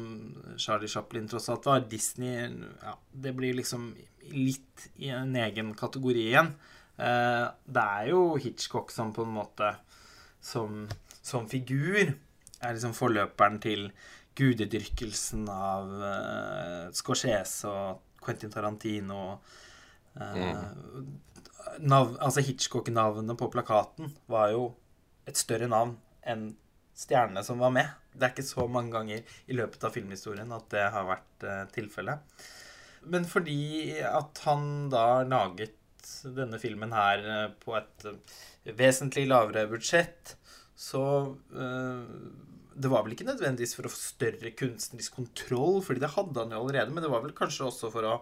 Charlie 0.62 0.90
Chaplin 0.92 1.28
tross 1.30 1.50
alt 1.50 1.66
var. 1.66 1.86
Disney 1.90 2.46
ja, 2.84 2.94
Det 3.12 3.34
blir 3.34 3.58
liksom 3.58 3.92
litt 4.30 4.90
i 5.02 5.10
en 5.14 5.34
egen 5.36 5.74
kategori 5.78 6.26
igjen. 6.28 6.52
Eh, 6.98 7.46
det 7.66 7.86
er 8.02 8.12
jo 8.12 8.38
Hitchcock 8.38 8.94
som 8.94 9.14
på 9.16 9.24
en 9.24 9.38
måte 9.38 9.72
Som, 10.44 10.86
som 11.22 11.48
figur 11.50 12.14
er 12.60 12.76
liksom 12.76 12.94
forløperen 12.96 13.58
til 13.64 13.90
gudedyrkelsen 14.40 15.50
av 15.52 15.90
uh, 16.00 16.86
Scorsese 16.96 17.68
og 17.68 18.22
Quentin 18.24 18.52
Tarantino. 18.52 19.40
Uh, 20.16 20.38
mm. 20.40 21.10
nav, 21.84 22.14
altså 22.24 22.44
Hitchcock-navnet 22.48 23.40
på 23.40 23.50
plakaten 23.52 24.14
var 24.32 24.54
jo 24.56 24.70
et 25.28 25.40
større 25.40 25.68
navn 25.72 25.98
en 26.32 26.50
stjerne 27.00 27.44
som 27.46 27.62
var 27.62 27.74
med. 27.74 27.90
Det 28.14 28.26
er 28.26 28.34
ikke 28.34 28.48
så 28.48 28.66
mange 28.72 28.94
ganger 28.96 29.36
i 29.48 29.58
løpet 29.58 29.84
av 29.88 29.96
filmhistorien 29.96 30.52
at 30.56 30.68
det 30.74 30.86
har 30.94 31.08
vært 31.08 31.46
uh, 31.48 31.64
tilfellet. 31.74 32.46
Men 33.10 33.28
fordi 33.30 34.02
at 34.04 34.42
han 34.44 34.90
da 34.92 35.24
laget 35.24 35.78
denne 36.36 36.60
filmen 36.60 36.92
her 36.96 37.24
uh, 37.24 37.46
på 37.62 37.78
et 37.80 38.08
uh, 38.10 38.40
vesentlig 38.76 39.28
lavere 39.30 39.68
budsjett, 39.72 40.36
så 40.80 41.02
Det 42.80 42.88
var 42.88 43.02
vel 43.04 43.12
ikke 43.12 43.26
nødvendigvis 43.28 43.74
for 43.76 43.84
å 43.84 43.90
få 43.92 43.98
større 44.00 44.54
kunstnerisk 44.56 45.18
kontroll, 45.18 45.82
fordi 45.84 46.00
det 46.00 46.14
hadde 46.14 46.40
han 46.40 46.54
jo 46.56 46.62
allerede, 46.62 46.94
men 46.96 47.04
det 47.04 47.10
var 47.12 47.26
vel 47.26 47.34
kanskje 47.36 47.66
også 47.68 47.90
for 47.92 48.08
å 48.08 48.14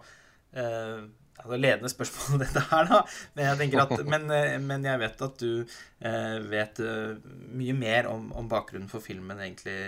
altså 1.38 1.58
ledende 1.58 1.90
spørsmål 1.92 2.42
dette 2.44 2.62
her, 2.70 2.90
da. 2.90 3.00
Men 3.38 3.48
jeg, 3.64 3.80
at, 3.82 4.04
men, 4.06 4.30
eh, 4.34 4.54
men 4.62 4.86
jeg 4.88 5.02
vet 5.02 5.26
at 5.28 5.42
du 5.42 5.50
eh, 5.62 6.38
vet 6.50 6.80
uh, 6.84 7.18
mye 7.58 7.76
mer 7.78 8.10
om, 8.10 8.30
om, 8.36 8.48
bakgrunnen 8.50 8.90
for 8.90 9.04
filmen 9.04 9.40
egentlig 9.44 9.78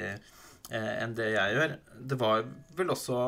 eh, 0.70 0.92
enn 1.00 1.16
det 1.18 1.32
jeg 1.34 1.56
gjør. 1.56 1.78
Det 2.12 2.20
var 2.20 2.44
vel 2.78 2.94
også 2.94 3.20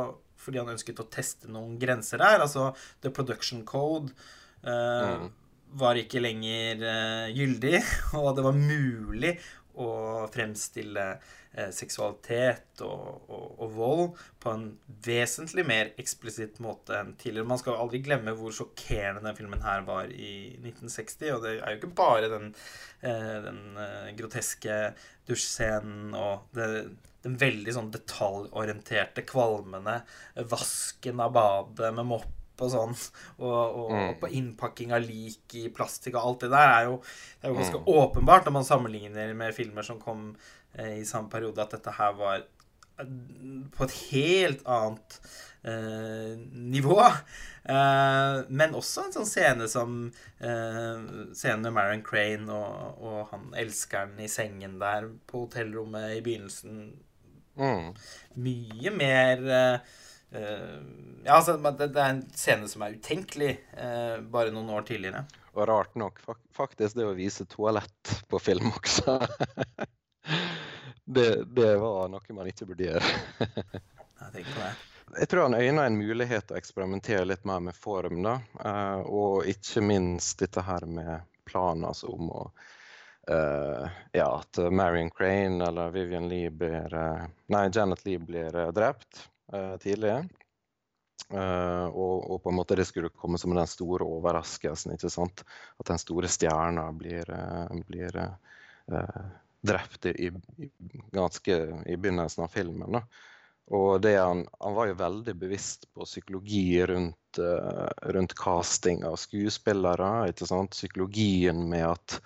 fordi 0.42 0.58
han 0.58 0.72
ønsket 0.72 1.02
å 1.02 1.08
teste 1.12 1.50
noen 1.52 1.76
grenser 1.80 2.22
her. 2.22 2.42
Altså 2.42 2.70
The 3.02 3.12
Production 3.14 3.62
Code 3.68 4.10
eh, 4.66 5.12
mm. 5.22 5.28
var 5.82 6.00
ikke 6.00 6.22
lenger 6.22 6.82
uh, 6.82 7.28
gyldig, 7.34 7.78
og 8.20 8.32
det 8.38 8.46
var 8.46 8.58
mulig 8.58 9.36
å 9.80 9.90
fremstille 10.32 11.04
eh, 11.12 11.70
seksualitet 11.74 12.82
og, 12.84 13.28
og, 13.28 13.46
og, 13.56 13.70
vold 13.76 14.18
på 14.42 14.52
en 14.52 14.66
vesentlig 15.06 15.64
mer 15.68 15.92
eksplisitt 16.00 16.60
måte 16.64 16.98
enn 16.98 17.14
tidligere. 17.20 17.48
Man 17.48 17.60
skal 17.62 17.78
aldri 17.80 18.02
glemme 18.04 18.34
hvor 18.38 18.54
sjokkerende 18.56 19.24
den 19.24 19.38
filmen 19.38 19.64
her 19.64 19.86
var 19.88 20.12
i 20.12 20.34
1960. 20.58 21.32
Og 21.36 21.46
det 21.46 21.54
er 21.56 21.72
jo 21.72 21.80
ikke 21.80 21.94
bare 22.02 22.28
den, 22.32 22.52
eh, 23.00 23.38
den 23.46 23.64
eh, 23.80 24.12
groteske 24.18 24.82
dusjscenen 25.28 26.12
og 26.18 26.52
det, 26.56 26.68
den 27.22 27.38
veldig 27.38 27.74
sånn 27.76 27.90
detaljorienterte, 27.94 29.24
kvalmende 29.28 30.00
vasken 30.50 31.22
av 31.22 31.34
badet 31.36 31.92
med 31.94 32.08
mopp 32.14 32.30
og 32.60 32.72
sånn, 32.72 32.96
og, 33.40 33.52
og, 33.52 33.92
mm. 33.92 34.00
og, 34.02 34.16
på 34.22 34.32
innpakking 34.38 34.94
av 34.94 35.04
lik 35.04 35.56
i 35.58 35.68
plastikk 35.74 36.16
og 36.18 36.24
alt 36.24 36.46
det 36.46 36.50
der, 36.52 36.72
er 36.76 36.90
jo, 36.90 36.98
det 37.38 37.48
er 37.48 37.54
jo 37.54 37.60
ganske 37.60 37.80
mm. 37.82 37.92
åpenbart 38.02 38.48
når 38.48 38.56
man 38.58 38.68
sammenligner 38.68 39.32
med 39.38 39.56
filmer 39.56 39.86
som 39.86 40.00
kom 40.02 40.32
eh, 40.74 40.98
i 41.00 41.06
samme 41.08 41.32
periode, 41.32 41.62
at 41.64 41.78
dette 41.78 41.96
her 41.96 42.12
var 42.18 42.42
eh, 42.42 43.14
på 43.72 43.88
et 43.88 43.96
helt 44.12 44.66
annet 44.68 45.18
eh, 45.62 46.36
nivå. 46.52 46.98
Eh, 47.64 48.36
men 48.48 48.76
også 48.78 49.06
en 49.06 49.16
sånn 49.16 49.28
scene 49.28 49.68
som 49.70 50.04
eh, 50.42 51.02
Scenen 51.32 51.66
med 51.68 51.76
Marion 51.76 52.04
Crane 52.06 52.50
og, 52.50 53.02
og, 53.02 53.18
han 53.30 53.50
elskeren 53.58 54.18
i 54.22 54.30
sengen 54.30 54.78
der 54.82 55.08
på 55.30 55.46
hotellrommet 55.46 56.18
i 56.18 56.22
begynnelsen. 56.24 56.84
Mm. 57.58 57.92
Mye 58.42 58.94
mer 58.96 59.44
eh, 59.58 59.98
ja, 61.24 61.36
altså, 61.36 61.56
det, 61.56 61.86
det, 61.86 62.00
er 62.00 62.10
en 62.10 62.22
scene 62.34 62.68
som 62.68 62.82
er 62.82 62.96
utenkelig 62.96 63.52
uh, 63.76 64.18
bare 64.32 64.52
noen 64.54 64.70
år 64.74 64.86
tidligere. 64.88 65.24
Og 65.52 65.66
rart 65.68 65.94
nok, 65.98 66.20
faktisk 66.56 66.96
det 66.96 67.06
å 67.06 67.16
vise 67.16 67.46
toalett 67.46 68.14
på 68.28 68.40
film 68.40 68.70
også. 68.72 69.18
det, 71.04 71.28
det, 71.52 71.74
var 71.82 72.08
noe 72.10 72.36
man 72.36 72.48
ikke 72.50 72.70
burde 72.70 72.88
gjøre. 72.88 73.12
jeg 73.44 74.32
tenker 74.32 74.54
på 74.56 74.64
det. 74.64 74.72
Jeg 75.20 75.28
tror 75.28 75.44
han 75.44 75.58
øyna 75.60 75.84
en 75.84 75.98
mulighet 76.00 76.46
til 76.48 76.56
å 76.56 76.60
eksperimentere 76.62 77.26
litt 77.28 77.44
mer 77.44 77.60
med 77.60 77.76
form. 77.76 78.22
da, 78.24 78.38
uh, 78.64 79.02
Og 79.04 79.50
ikke 79.52 79.84
minst 79.84 80.40
dette 80.40 80.64
her 80.64 80.88
med 80.88 81.28
planer 81.44 81.92
altså, 81.92 82.14
om 82.14 82.30
å 82.32 82.46
ja, 83.22 84.24
at 84.40 84.58
Marion 84.74 85.12
Crane 85.14 85.62
eller 85.62 85.92
Vivian 85.94 86.24
Lee 86.26 86.50
blir 86.50 86.90
Nei, 87.54 87.60
Janet 87.70 88.02
Lee 88.02 88.18
blir 88.18 88.56
drept 88.74 89.20
uh, 89.20 89.31
tidlig. 89.82 90.14
Uh, 91.32 91.88
og, 91.88 92.30
og, 92.30 92.38
på 92.42 92.50
en 92.50 92.58
måte 92.58 92.76
det 92.76 92.84
skulle 92.88 93.12
komme 93.14 93.38
som 93.40 93.54
den 93.56 93.68
store 93.70 94.04
overraskelsen. 94.04 94.96
ikke 94.96 95.10
sant? 95.12 95.44
At 95.80 95.88
den 95.88 96.00
store 96.00 96.28
stjerna 96.28 96.88
blir, 96.96 97.28
uh, 97.32 97.72
blir 97.88 98.18
uh, 98.20 99.22
drept 99.64 100.10
i, 100.10 100.28
i, 100.28 100.30
ganske 101.14 101.58
i 101.86 101.96
begynnelsen 101.96 102.44
av 102.44 102.52
filmen. 102.52 102.98
Da. 102.98 103.04
Og 103.72 104.04
han, 104.04 104.42
han, 104.60 104.76
var 104.76 104.90
jo 104.90 104.98
veldig 105.00 105.34
bevisst 105.38 105.86
på 105.94 106.04
psykologi 106.04 106.82
rundt, 106.90 107.38
rundt 108.12 108.34
casting 108.36 109.04
av 109.08 109.14
skuespillere. 109.22 110.10
ikke 110.28 110.48
sant? 110.50 110.74
Psykologien 110.74 111.62
med 111.70 111.86
at 111.86 112.16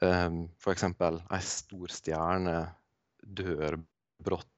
um, 0.00 0.46
f.eks. 0.62 0.86
ei 0.86 1.42
stor 1.44 1.92
stjerne 1.92 2.60
dør 3.20 3.76
brått 4.24 4.48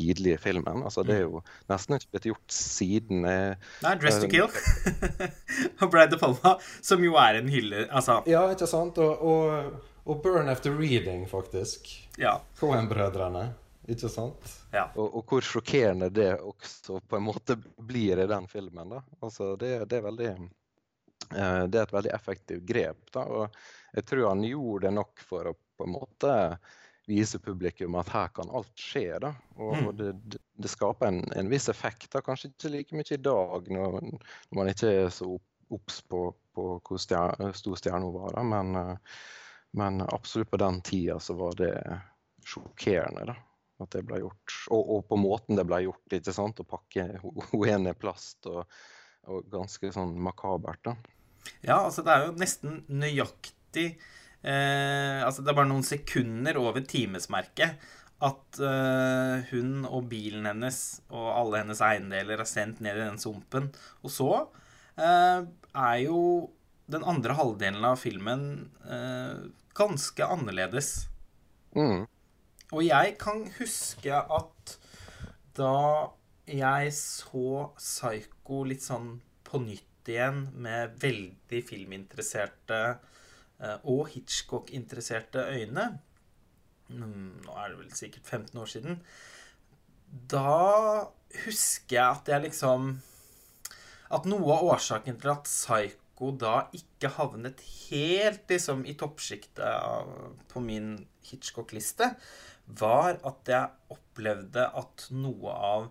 tidlig 0.00 0.34
i 0.34 0.40
filmen. 0.40 0.82
Altså, 0.82 1.04
det 1.06 1.18
er 1.18 1.24
jo 1.26 1.42
nesten 1.70 1.96
ikke 1.96 2.16
blitt 2.16 2.28
gjort 2.30 2.54
siden 2.54 3.24
eh, 3.28 3.70
Nei, 3.84 3.94
'Dress 4.00 4.20
to 4.20 4.28
eh, 4.28 4.34
Kill' 4.34 4.50
og 5.84 5.92
Brad 5.92 6.12
De 6.12 6.18
Palma, 6.20 6.56
som 6.82 7.04
jo 7.04 7.16
er 7.20 7.40
en 7.40 7.50
hylle 7.52 7.86
altså. 7.88 8.20
Ja, 8.30 8.46
ikke 8.52 8.68
sant? 8.70 8.98
Og, 8.98 9.24
og, 9.24 9.90
og 10.04 10.22
'Burn 10.22 10.48
After 10.52 10.74
Reading', 10.76 11.26
faktisk. 11.30 11.90
Ja. 12.20 12.38
Cohen-brødrene. 12.60 13.50
Ikke 13.90 14.08
sant? 14.12 14.50
Ja. 14.70 14.86
Og, 14.94 15.16
og, 15.18 15.24
hvor 15.26 15.44
sjokkerende 15.44 16.10
det 16.14 16.32
også 16.36 17.00
på 17.00 17.18
en 17.18 17.26
måte 17.26 17.56
blir 17.58 18.20
i 18.22 18.28
den 18.28 18.46
filmen. 18.48 18.96
da. 18.96 19.02
Altså, 19.20 19.56
det, 19.58 19.72
det 19.90 19.98
er 19.98 20.04
veldig 20.06 20.30
uh, 20.36 21.64
Det 21.66 21.80
er 21.80 21.82
et 21.82 21.96
veldig 21.96 22.12
effektivt 22.14 22.66
grep. 22.68 23.08
da, 23.14 23.24
og 23.24 23.56
jeg 23.96 24.06
tror 24.06 24.28
han 24.28 24.44
gjorde 24.46 24.86
det 24.86 24.94
nok 24.94 25.24
for 25.26 25.50
å 25.50 25.56
på 25.80 25.86
en 25.88 25.94
måte 25.96 26.32
vise 27.10 27.40
publikum 27.42 27.96
at 27.98 28.10
her 28.14 28.30
kan 28.36 28.50
alt 28.54 28.72
skje. 28.78 29.18
da, 29.22 29.34
Og, 29.58 29.74
mm. 29.76 29.86
og 29.88 29.98
det, 29.98 30.38
det, 30.54 30.70
skaper 30.70 31.10
en, 31.10 31.20
en, 31.36 31.50
viss 31.50 31.68
effekt. 31.72 32.10
da, 32.14 32.22
Kanskje 32.24 32.52
ikke 32.52 32.72
like 32.76 32.96
mye 32.96 33.16
i 33.16 33.20
dag 33.20 33.70
når, 33.70 33.98
når 34.00 34.60
man 34.60 34.72
ikke 34.72 34.94
er 35.04 35.12
så 35.14 35.34
obs 35.70 36.00
på, 36.02 36.24
på, 36.54 36.70
hvor 36.86 36.98
stjerne, 37.02 37.52
stor 37.54 37.78
stjerna 37.78 38.10
var. 38.14 38.34
da, 38.38 38.46
men, 38.46 38.74
eh, 38.78 39.20
men, 39.78 40.00
absolutt 40.06 40.50
på 40.50 40.58
den 40.62 40.80
tida 40.86 41.20
så 41.22 41.36
var 41.38 41.54
det 41.58 41.74
sjokkerende. 42.46 43.28
da, 43.30 43.36
at 43.80 43.94
det 43.94 44.04
ble 44.08 44.22
gjort. 44.22 44.56
Og, 44.70 44.96
og 44.96 45.06
på 45.08 45.20
måten 45.20 45.58
det 45.58 45.66
ble 45.68 45.84
gjort. 45.86 46.16
ikke 46.18 46.34
sant, 46.36 46.62
Å 46.62 46.68
pakke 46.68 47.06
henne 47.70 47.94
i 47.94 47.98
plast. 47.98 48.42
og, 48.50 48.64
og 49.30 49.46
ganske 49.52 49.92
sånn 49.94 50.16
makabert. 50.20 50.82
da. 50.84 50.96
Ja, 51.64 51.80
altså 51.84 52.04
det 52.04 52.14
er 52.14 52.26
jo 52.26 52.38
nesten 52.40 52.82
nøyaktig 52.88 53.94
eh, 54.42 55.20
Altså, 55.24 55.42
det 55.42 55.52
er 55.52 55.58
bare 55.58 55.70
noen 55.70 55.86
sekunder 55.86 56.60
over 56.60 56.84
timesmerket 56.86 57.80
at 58.20 58.60
eh, 58.60 59.50
hun 59.54 59.86
og 59.88 60.08
bilen 60.10 60.44
hennes 60.48 61.00
og 61.08 61.28
alle 61.32 61.62
hennes 61.62 61.80
eiendeler 61.84 62.42
er 62.42 62.48
sendt 62.48 62.82
ned 62.84 62.98
i 62.98 63.06
den 63.06 63.20
sumpen. 63.20 63.70
Og 64.04 64.12
så 64.12 64.30
eh, 65.00 65.46
er 65.72 65.96
jo 66.04 66.50
den 66.90 67.06
andre 67.06 67.36
halvdelen 67.38 67.86
av 67.86 68.00
filmen 68.02 68.44
eh, 68.84 69.48
ganske 69.78 70.26
annerledes. 70.26 71.08
Mm. 71.76 72.04
Og 72.70 72.82
jeg 72.84 73.16
kan 73.20 73.46
huske 73.56 74.14
at 74.20 74.76
da 75.56 75.76
jeg 76.50 76.92
så 76.94 77.70
Psycho 77.78 78.64
litt 78.66 78.84
sånn 78.84 79.14
på 79.46 79.62
nytt 79.62 80.10
igjen 80.10 80.48
med 80.58 80.96
veldig 81.02 81.60
filminteresserte 81.66 82.80
og 83.60 84.08
Hitchcock-interesserte 84.14 85.42
øyne 85.52 85.86
mm, 86.88 87.44
Nå 87.44 87.56
er 87.60 87.72
det 87.72 87.78
vel 87.78 87.92
sikkert 87.94 88.26
15 88.26 88.60
år 88.60 88.70
siden. 88.72 89.00
Da 90.30 91.06
husker 91.44 91.96
jeg 91.96 92.06
at 92.06 92.30
jeg 92.32 92.46
liksom 92.48 92.94
At 94.10 94.26
noe 94.26 94.56
av 94.56 94.72
årsaken 94.74 95.20
til 95.20 95.32
at 95.34 95.46
Psycho 95.46 96.32
da 96.40 96.54
ikke 96.76 97.12
havnet 97.14 97.60
helt 97.90 98.48
liksom 98.50 98.82
i 98.88 98.96
toppsjiktet 98.98 100.48
på 100.50 100.62
min 100.64 100.96
Hitchcock-liste, 101.24 102.10
var 102.66 103.20
at 103.26 103.48
jeg 103.48 103.94
opplevde 103.94 104.66
at 104.82 105.06
noe 105.14 105.54
av 105.54 105.86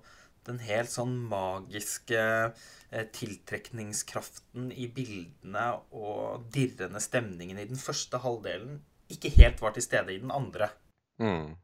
den 0.49 0.59
helt 0.65 0.91
sånn 0.91 1.15
magiske 1.29 2.19
eh, 2.19 3.05
tiltrekningskraften 3.15 4.71
i 4.73 4.89
bildene 4.93 5.71
og 5.95 6.49
dirrende 6.53 7.01
stemningen 7.03 7.61
i 7.61 7.67
den 7.69 7.79
første 7.79 8.21
halvdelen 8.23 8.81
ikke 9.09 9.31
helt 9.39 9.61
var 9.63 9.73
til 9.73 9.85
stede 9.85 10.13
i 10.13 10.21
den 10.21 10.33
andre. 10.33 10.69
Mm, 11.21 11.55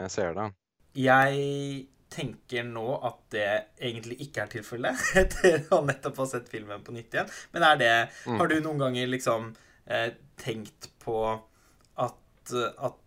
jeg 0.00 0.14
ser 0.14 0.36
det. 0.36 0.50
Jeg 0.94 1.86
tenker 2.14 2.66
nå 2.68 2.84
at 3.02 3.22
det 3.34 3.48
egentlig 3.82 4.20
ikke 4.26 4.44
er 4.44 4.52
tilfellet, 4.52 5.06
etter 5.22 5.64
å 5.74 5.80
nettopp 5.86 6.20
ha 6.22 6.28
sett 6.30 6.50
filmen 6.52 6.84
på 6.86 6.94
nytt 6.94 7.16
igjen. 7.16 7.32
Men 7.54 7.66
er 7.70 7.80
det 7.80 7.94
mm. 8.26 8.36
Har 8.38 8.50
du 8.50 8.58
noen 8.60 8.84
ganger 8.86 9.10
liksom 9.10 9.50
eh, 9.86 10.12
tenkt 10.40 10.92
på 11.04 11.18
at, 11.34 12.54
at 12.54 13.00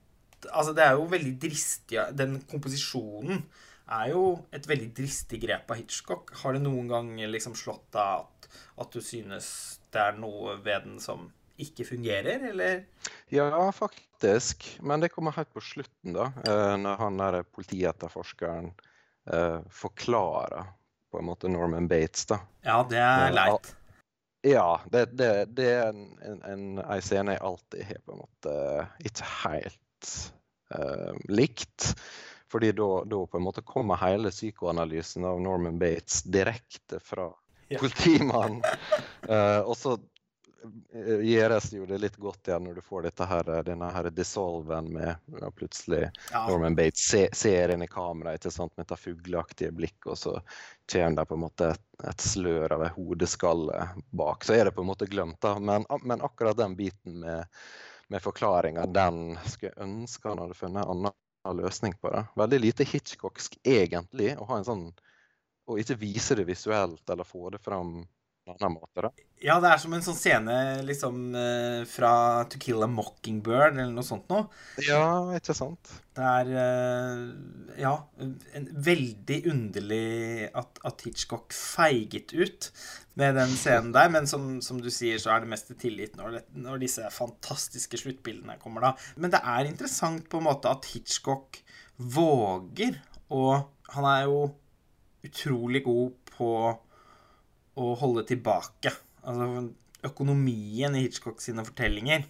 Altså, 0.54 0.72
det 0.78 0.84
er 0.86 0.94
jo 0.94 1.08
veldig 1.10 1.32
dristig 1.42 1.98
Den 2.16 2.36
komposisjonen 2.48 3.40
er 3.88 4.12
jo 4.12 4.24
et 4.56 4.68
veldig 4.68 4.92
dristig 4.98 5.40
grep 5.44 5.72
av 5.72 5.80
Hitchcock. 5.80 6.34
Har 6.44 6.56
det 6.56 6.64
noen 6.66 6.90
gang 6.92 7.12
liksom 7.32 7.56
slått 7.58 7.88
deg 7.96 8.24
at, 8.24 8.48
at, 8.84 8.94
du 8.94 9.04
synes 9.04 9.50
det 9.94 10.04
er 10.04 10.20
noe 10.20 10.58
ved 10.64 10.88
den 10.88 11.00
som 11.04 11.30
ikke 11.58 11.88
fungerer, 11.88 12.44
eller? 12.52 12.84
Ja, 13.34 13.50
faktisk. 13.74 14.68
Men 14.86 15.02
det 15.02 15.10
kommer 15.14 15.34
helt 15.38 15.54
på 15.56 15.64
slutten, 15.64 16.14
da. 16.14 16.30
Eh, 16.46 16.76
når 16.78 17.02
han 17.02 17.18
der 17.22 17.40
politietterforskeren 17.50 18.70
eh, 19.34 19.60
forklarer 19.74 20.70
på 21.12 21.22
en 21.22 21.30
måte 21.32 21.50
Norman 21.50 21.88
Bates, 21.90 22.28
da. 22.30 22.42
Ja, 22.68 22.84
det 22.90 23.02
er 23.02 23.28
eh, 23.30 23.36
leit. 23.40 23.74
Ja, 24.46 24.82
det, 24.92 25.06
det, 25.18 25.32
det 25.58 25.68
er 25.74 25.90
en, 25.90 26.06
en, 26.22 26.42
en, 26.46 26.66
en, 26.84 27.02
scene 27.02 27.34
jeg 27.34 27.44
alltid 27.44 27.88
har 27.90 28.04
på 28.06 28.14
en 28.14 28.22
måte 28.22 28.56
ikke 29.10 29.32
helt 29.42 30.12
eh, 30.78 31.18
likt. 31.32 31.90
Fordi 32.52 32.72
da, 32.72 33.04
på 33.28 33.38
en 33.38 33.44
måte 33.44 33.62
kommer 33.62 33.96
hele 33.96 34.32
psykoanalysen 34.32 35.26
av 35.26 35.42
Norman 35.42 35.80
Bates 35.80 36.24
direkte 36.24 37.00
fra 37.00 37.34
ja. 37.68 37.80
politimannen. 37.80 38.64
uh, 39.30 39.60
og 39.70 39.78
så 39.78 39.98
eh, 40.94 41.20
gjøres 41.28 41.74
jo 41.74 41.86
det 41.86 42.00
litt 42.00 42.16
godt 42.16 42.48
igjen 42.48 42.70
når 42.70 42.80
du 42.80 42.86
får 42.86 43.10
her, 43.28 43.52
denne 43.68 43.90
her 43.92 44.10
dissolven 44.16 44.88
med 44.94 45.16
ja, 45.42 45.52
plutselig 45.52 46.06
ja. 46.32 46.46
Norman 46.48 46.76
Bates 46.76 47.04
se, 47.10 47.28
ser 47.34 47.76
inn 47.76 47.84
i 47.84 47.90
kameraet 47.92 48.40
ikke 48.40 48.56
sant, 48.56 48.76
med 48.78 48.86
dette 48.86 49.02
fugleaktige 49.02 49.76
blikket, 49.76 50.08
og 50.08 50.18
så 50.18 50.38
kommer 50.92 51.20
det 51.20 51.28
på 51.28 51.36
en 51.36 51.44
måte 51.44 51.70
et, 51.76 51.86
et 52.08 52.28
slør 52.30 52.78
av 52.80 52.88
en 52.88 52.96
hodeskalle 52.96 53.90
bak. 54.16 54.48
Så 54.48 54.56
er 54.56 54.66
det 54.66 54.76
på 54.78 54.88
en 54.88 54.92
måte 54.94 55.12
glemt, 55.12 55.42
da. 55.44 55.58
Men, 55.60 55.84
men 56.04 56.24
akkurat 56.24 56.58
den 56.58 56.80
biten 56.80 57.20
med, 57.28 57.60
med 58.08 58.24
forklaringa, 58.24 58.88
den 58.88 59.36
skulle 59.44 59.74
jeg 59.74 59.84
ønske 59.84 60.32
han 60.32 60.46
hadde 60.46 60.56
funnet 60.56 60.86
en 60.86 60.96
annen 60.96 61.16
løsning 61.56 61.96
på 62.02 62.12
det. 62.14 62.26
Veldig 62.40 62.60
lite 62.64 62.88
Hitchcocksk 62.88 63.58
egentlig 63.64 64.34
å 64.38 64.48
ha 64.50 64.60
en 64.60 64.68
sånn 64.68 64.86
Å 65.68 65.76
ikke 65.76 65.98
vise 66.00 66.36
det 66.40 66.46
visuelt 66.48 67.10
eller 67.12 67.28
få 67.28 67.50
det 67.52 67.60
fram 67.60 68.06
på 68.48 68.54
en 68.54 68.62
annen 68.62 68.78
måte. 68.80 69.02
da. 69.04 69.10
Ja, 69.44 69.58
det 69.60 69.70
er 69.70 69.82
som 69.82 69.94
en 69.94 70.04
sånn 70.06 70.16
scene 70.18 70.54
liksom 70.88 71.36
eh, 71.36 71.82
fra 71.92 72.46
'To 72.48 72.62
Kill 72.64 72.86
a 72.86 72.88
Mockingbird' 72.88 73.76
eller 73.76 73.92
noe 73.92 74.08
sånt 74.08 74.30
noe. 74.32 74.48
Ja, 74.88 75.36
ikke 75.36 75.54
sant? 75.58 75.92
Det 76.16 76.24
er 76.24 76.54
eh, 76.64 77.26
Ja, 77.84 77.92
en 78.24 78.70
veldig 78.88 79.42
underlig 79.52 80.48
at, 80.56 80.80
at 80.88 81.04
Hitchcock 81.06 81.52
feiget 81.54 82.32
ut 82.34 82.72
med 83.18 83.36
den 83.38 83.54
scenen 83.58 83.94
der. 83.96 84.12
Men 84.14 84.30
som, 84.30 84.60
som, 84.64 84.82
du 84.82 84.90
sier, 84.94 85.20
så 85.22 85.34
er 85.34 85.44
det 85.44 85.52
mest 85.52 85.72
tillit 85.82 86.18
når, 86.20 86.38
det, 86.38 86.44
når 86.58 86.84
disse 86.84 87.10
fantastiske 87.14 88.00
sluttbildene 88.04 88.60
kommer, 88.62 88.90
da. 88.90 88.94
Men 89.18 89.34
det 89.34 89.42
er 89.42 89.70
interessant 89.70 90.30
på 90.30 90.42
en 90.42 90.48
måte 90.50 90.72
at 90.72 90.88
Hitchcock 90.94 91.62
våger, 91.98 93.00
og 93.34 93.68
han 93.96 94.10
er 94.12 94.28
jo 94.28 94.42
utrolig 95.28 95.82
god 95.88 96.34
på 96.38 96.52
å 97.78 97.92
holde 98.02 98.26
tilbake. 98.30 98.94
Altså, 99.28 99.68
økonomien 100.08 100.96
i 100.96 101.08
Hitchcock 101.08 101.42
sine 101.44 101.66
fortellinger 101.66 102.28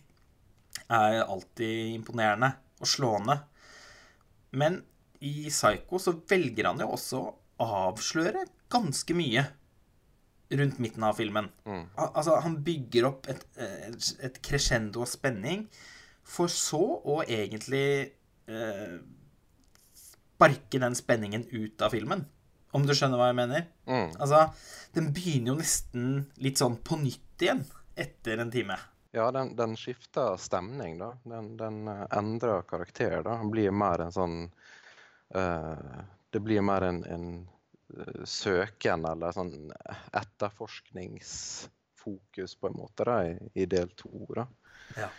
er 0.87 1.19
alltid 1.25 1.97
imponerende 1.97 2.53
og 2.79 2.89
slående. 2.89 3.35
Men 4.55 4.79
i 5.19 5.49
Psycho 5.49 5.99
så 5.99 6.15
velger 6.29 6.69
han 6.69 6.79
jo 6.79 6.91
også 6.95 7.19
å 7.19 7.67
avsløre 7.87 8.45
ganske 8.71 9.15
mye 9.17 9.43
rundt 10.49 10.79
midten 10.79 11.03
av 11.03 11.17
filmen. 11.17 11.49
Mm. 11.65 11.83
Altså, 11.95 12.37
han 12.43 12.57
bygger 12.63 13.09
opp 13.09 13.27
et, 13.31 13.43
et, 13.57 14.39
crescendo 14.43 15.03
av 15.03 15.11
spenning, 15.11 15.67
for 16.27 16.51
så 16.51 16.81
å 17.07 17.21
egentlig 17.23 17.87
eh, 18.51 18.97
sparke 19.97 20.81
den 20.83 20.97
spenningen 20.97 21.47
ut 21.51 21.81
av 21.81 21.95
filmen. 21.95 22.25
Om 22.75 22.85
du 22.87 22.93
skjønner 22.95 23.19
hva 23.19 23.31
jeg 23.31 23.39
mener? 23.39 23.65
Mm. 23.87 24.11
Altså, 24.19 24.43
den 24.95 25.11
begynner 25.15 25.53
jo 25.53 25.57
nesten 25.61 26.05
litt 26.43 26.59
sånn 26.59 26.77
på 26.83 26.99
nytt 26.99 27.43
igjen 27.43 27.63
etter 27.97 28.43
en 28.43 28.51
time. 28.53 28.77
Ja, 29.15 29.31
den, 29.31 29.55
den 29.55 29.75
skifter 29.79 30.35
stemning, 30.37 30.97
da. 30.99 31.13
Den, 31.23 31.55
den 31.57 31.87
eh, 31.87 32.03
endrer 32.17 32.61
karakter, 32.67 33.21
da. 33.23 33.37
Den 33.39 33.51
blir 33.51 33.71
mer 33.71 34.03
en 34.05 34.13
sånn 34.13 34.35
uh, 35.35 36.01
Det 36.29 36.41
blir 36.43 36.61
mer 36.61 36.85
en, 36.85 36.99
en 37.07 37.27
eh, 37.39 37.53
søken 38.27 39.05
eller 39.07 39.31
sånn 39.35 39.71
etterforskningsfokus, 40.15 42.55
på 42.59 42.67
en 42.67 42.77
måte, 42.77 43.03
da, 43.07 43.15
i, 43.53 43.65
del 43.65 43.89
to. 43.99 44.09
Ja. 44.97 45.09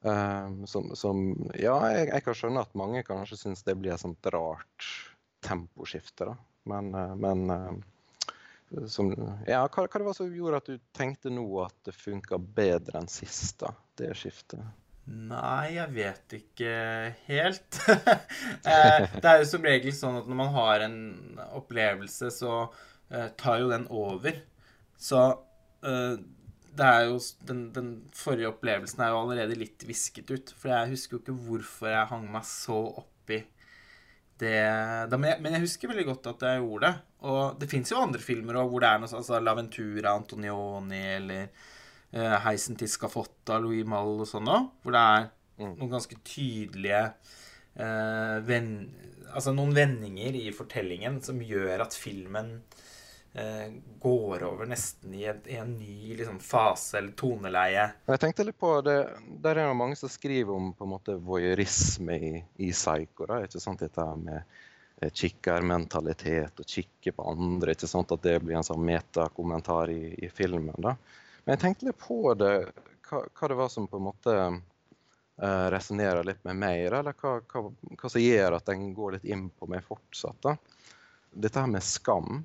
Um, 0.00 0.66
som, 0.70 0.96
som 0.96 1.50
Ja, 1.58 1.90
jeg, 1.90 2.08
jeg, 2.12 2.22
kan 2.22 2.34
skjønne 2.38 2.60
at 2.62 2.74
mange 2.78 3.02
kanskje 3.06 3.36
syns 3.40 3.62
det 3.66 3.74
blir 3.80 3.92
et 3.96 4.02
sånt 4.02 4.26
rart 4.30 4.82
temposkifte, 5.42 6.24
da. 6.30 6.34
Men, 6.68 6.94
uh, 6.94 7.14
men 7.18 7.50
uh, 7.50 7.72
som, 8.86 9.10
ja, 9.48 9.66
hva, 9.66 9.88
hva 9.88 9.98
det 9.98 10.06
var 10.06 10.16
som 10.16 10.34
gjorde 10.34 10.56
at 10.60 10.70
du 10.70 10.78
tenkte 10.94 11.30
nå 11.32 11.62
at 11.64 11.74
det 11.88 11.94
funka 11.96 12.38
bedre 12.38 12.98
enn 13.00 13.08
sist, 13.10 13.60
da, 13.64 13.70
det 13.98 14.14
skiftet? 14.18 14.60
Nei, 15.08 15.76
jeg 15.78 15.92
vet 15.94 16.38
ikke 16.42 16.72
helt. 17.28 17.80
Eh, 18.68 19.04
det 19.14 19.24
er 19.24 19.38
jo 19.40 19.46
som 19.48 19.64
regel 19.64 19.94
sånn 19.94 20.18
at 20.18 20.26
når 20.28 20.36
man 20.36 20.50
har 20.52 20.82
en 20.84 20.96
opplevelse, 21.56 22.28
så 22.34 22.54
uh, 22.68 23.28
tar 23.40 23.62
jo 23.62 23.70
den 23.70 23.86
over. 23.94 24.36
Så 25.00 25.20
uh, 25.86 26.16
det 26.78 26.88
er 26.88 27.06
jo 27.08 27.16
den, 27.48 27.62
den, 27.74 27.88
forrige 28.16 28.50
opplevelsen 28.50 29.02
er 29.04 29.14
jo 29.14 29.22
allerede 29.22 29.56
litt 29.58 29.86
visket 29.88 30.32
ut. 30.34 30.52
For 30.58 30.72
jeg 30.74 30.92
husker 30.92 31.16
jo 31.16 31.22
ikke 31.22 31.38
hvorfor 31.46 31.92
jeg 31.94 32.10
hang 32.12 32.28
meg 32.34 32.44
så 32.48 32.82
opp 33.02 33.32
i 33.34 33.40
det 34.38 34.58
da, 35.10 35.18
men, 35.18 35.48
jeg, 35.50 35.64
husker 35.64 35.90
veldig 35.90 36.04
godt 36.12 36.28
at 36.30 36.44
jeg 36.46 36.62
gjorde 36.62 36.86
det. 36.86 37.06
Og 37.30 37.58
det 37.58 37.70
fins 37.72 37.90
jo 37.90 38.02
andre 38.02 38.22
filmer 38.22 38.60
også, 38.60 38.70
hvor 38.72 38.84
det 38.84 38.90
er 38.90 39.02
noe 39.02 39.10
sånn 39.10 39.22
altså 39.24 39.40
Laventura, 39.42 40.14
Antonioni 40.14 41.02
eller 41.16 41.48
Heisen 42.12 42.78
til 42.80 42.88
Skafotta, 42.88 43.58
Louis 43.60 43.84
Malle 43.84 44.24
og 44.24 44.28
sånn 44.30 44.48
òg. 44.48 44.70
Hvor 44.82 44.94
det 44.94 45.04
er 45.04 45.26
mm. 45.60 45.74
noen 45.74 45.90
ganske 45.92 46.16
tydelige 46.24 47.02
uh, 47.78 48.38
ven, 48.48 48.70
Altså 49.28 49.52
noen 49.52 49.74
vendinger 49.76 50.38
i 50.40 50.46
fortellingen 50.56 51.20
som 51.24 51.42
gjør 51.44 51.84
at 51.84 51.96
filmen 51.98 52.54
uh, 53.36 53.66
går 54.00 54.46
over 54.48 54.70
nesten 54.70 55.12
i, 55.18 55.26
et, 55.28 55.44
i 55.52 55.58
en 55.60 55.74
ny 55.76 56.14
liksom, 56.16 56.40
fase 56.40 56.96
eller 57.02 57.12
toneleie. 57.18 57.84
Jeg 58.08 58.22
tenkte 58.24 58.48
litt 58.48 58.60
på 58.60 58.72
det, 58.86 58.96
Der 59.44 59.60
er 59.60 59.68
det 59.68 59.76
mange 59.76 60.00
som 60.00 60.08
skriver 60.12 60.56
om 60.56 60.72
på 60.72 60.88
en 60.88 60.94
måte 60.96 61.18
voyeurisme 61.20 62.16
i, 62.16 62.32
i 62.64 62.72
Psycho. 62.72 63.28
Da, 63.28 63.42
ikke 63.44 63.60
sant, 63.62 63.84
dette 63.84 64.08
med 64.24 64.58
kikkermentalitet 65.14 66.58
og 66.58 66.66
kikke 66.66 67.12
på 67.14 67.30
andre. 67.30 67.76
ikke 67.76 67.86
sant, 67.86 68.10
At 68.12 68.24
det 68.24 68.40
blir 68.42 68.58
en 68.58 68.66
sånn 68.66 68.82
metakommentar 68.82 69.92
i, 69.92 70.14
i 70.24 70.32
filmen. 70.32 70.74
da. 70.82 70.96
Men 71.48 71.56
jeg 71.56 71.60
tenkte 71.62 71.86
litt 71.86 72.00
på 72.02 72.34
det, 72.36 72.52
hva, 73.08 73.22
hva 73.24 73.48
det 73.48 73.54
var 73.56 73.70
som 73.72 73.86
på 73.88 73.96
en 73.96 74.04
måte 74.04 74.32
uh, 74.36 75.66
resonnerer 75.72 76.26
litt 76.28 76.42
med 76.44 76.58
meg, 76.60 76.82
eller 76.90 77.16
hva, 77.16 77.38
hva, 77.40 77.62
hva, 77.72 78.10
som 78.12 78.20
gjør 78.20 78.58
at 78.58 78.66
den 78.68 78.90
går 78.92 79.14
litt 79.16 79.24
inn 79.24 79.46
på 79.56 79.64
meg 79.72 79.86
fortsatt. 79.86 80.36
da. 80.44 80.52
Dette 81.32 81.62
her 81.64 81.70
med 81.72 81.86
skam. 81.88 82.42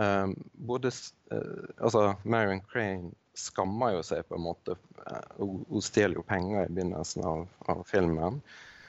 Um, 0.00 0.32
både 0.64 0.94
uh, 1.28 1.68
altså 1.76 2.06
Marion 2.24 2.64
Crane 2.72 3.12
skammer 3.36 3.98
jo 3.98 4.00
seg 4.08 4.24
på 4.30 4.38
en 4.38 4.46
måte. 4.46 4.78
Uh, 5.04 5.60
hun 5.68 5.84
stjeler 5.84 6.16
jo 6.16 6.24
penger 6.24 6.64
i 6.64 6.72
begynnelsen 6.72 7.28
av, 7.28 7.44
av 7.68 7.84
filmen. 7.84 8.40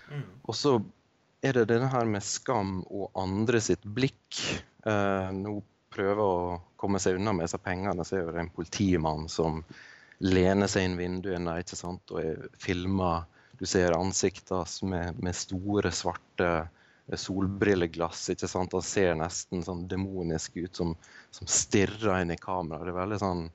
Mm. 0.08 0.24
Og 0.48 0.56
så 0.56 0.78
er 1.44 1.60
det 1.60 1.68
denne 1.76 1.92
her 1.92 2.08
med 2.08 2.24
skam 2.24 2.78
og 2.88 3.12
andre 3.20 3.60
sitt 3.68 3.84
blikk. 3.84 4.40
Uh, 4.88 5.36
nå 5.36 5.60
prøver 5.94 6.22
å 6.22 6.60
komme 6.80 7.00
seg 7.02 7.20
unna 7.20 7.34
med 7.36 7.48
disse 7.48 7.62
pengene, 7.62 8.06
så 8.06 8.20
er 8.20 8.32
det 8.32 8.44
en 8.44 8.54
politimann 8.54 9.30
som 9.32 9.62
lener 10.24 10.70
seg 10.72 10.88
inn 10.88 11.00
vinduene 11.00 11.58
ikke 11.62 11.80
sant? 11.80 12.14
og 12.16 12.48
filmer 12.62 13.30
Du 13.60 13.68
ser 13.70 13.94
ansiktet 13.96 14.80
med, 14.84 15.20
med, 15.24 15.36
store, 15.38 15.92
svarte 15.94 16.68
solbrilleglass. 17.08 18.26
ikke 18.34 18.50
sant? 18.50 18.74
Han 18.74 18.84
ser 18.84 19.14
nesten 19.20 19.62
sånn 19.64 19.86
demonisk 19.88 20.58
ut, 20.58 20.76
som, 20.76 20.96
som 21.32 21.48
stirrer 21.48 22.24
inn 22.24 22.34
i 22.34 22.40
kameraet. 22.40 22.88
Det 22.88 22.94
er 22.96 23.02
veldig 23.04 23.22
sånn 23.22 23.46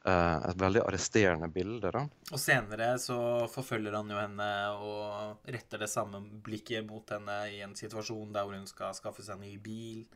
Uh, 0.00 0.40
et 0.48 0.56
veldig 0.56 0.80
arresterende 0.80 1.48
bilde. 1.52 1.90
da. 1.92 2.06
Og 2.32 2.40
senere 2.40 2.94
så 2.96 3.18
forfølger 3.52 3.92
han 3.98 4.08
jo 4.08 4.16
henne 4.16 4.46
og 4.80 5.50
retter 5.52 5.82
det 5.82 5.90
samme 5.92 6.22
blikket 6.40 6.86
mot 6.88 7.12
henne 7.12 7.34
i 7.52 7.58
en 7.60 7.74
situasjon 7.76 8.32
der 8.32 8.48
hun 8.48 8.64
skal 8.70 8.96
skaffe 8.96 9.20
seg 9.20 9.36
en 9.36 9.44
ny 9.44 9.58
bil. 9.60 10.06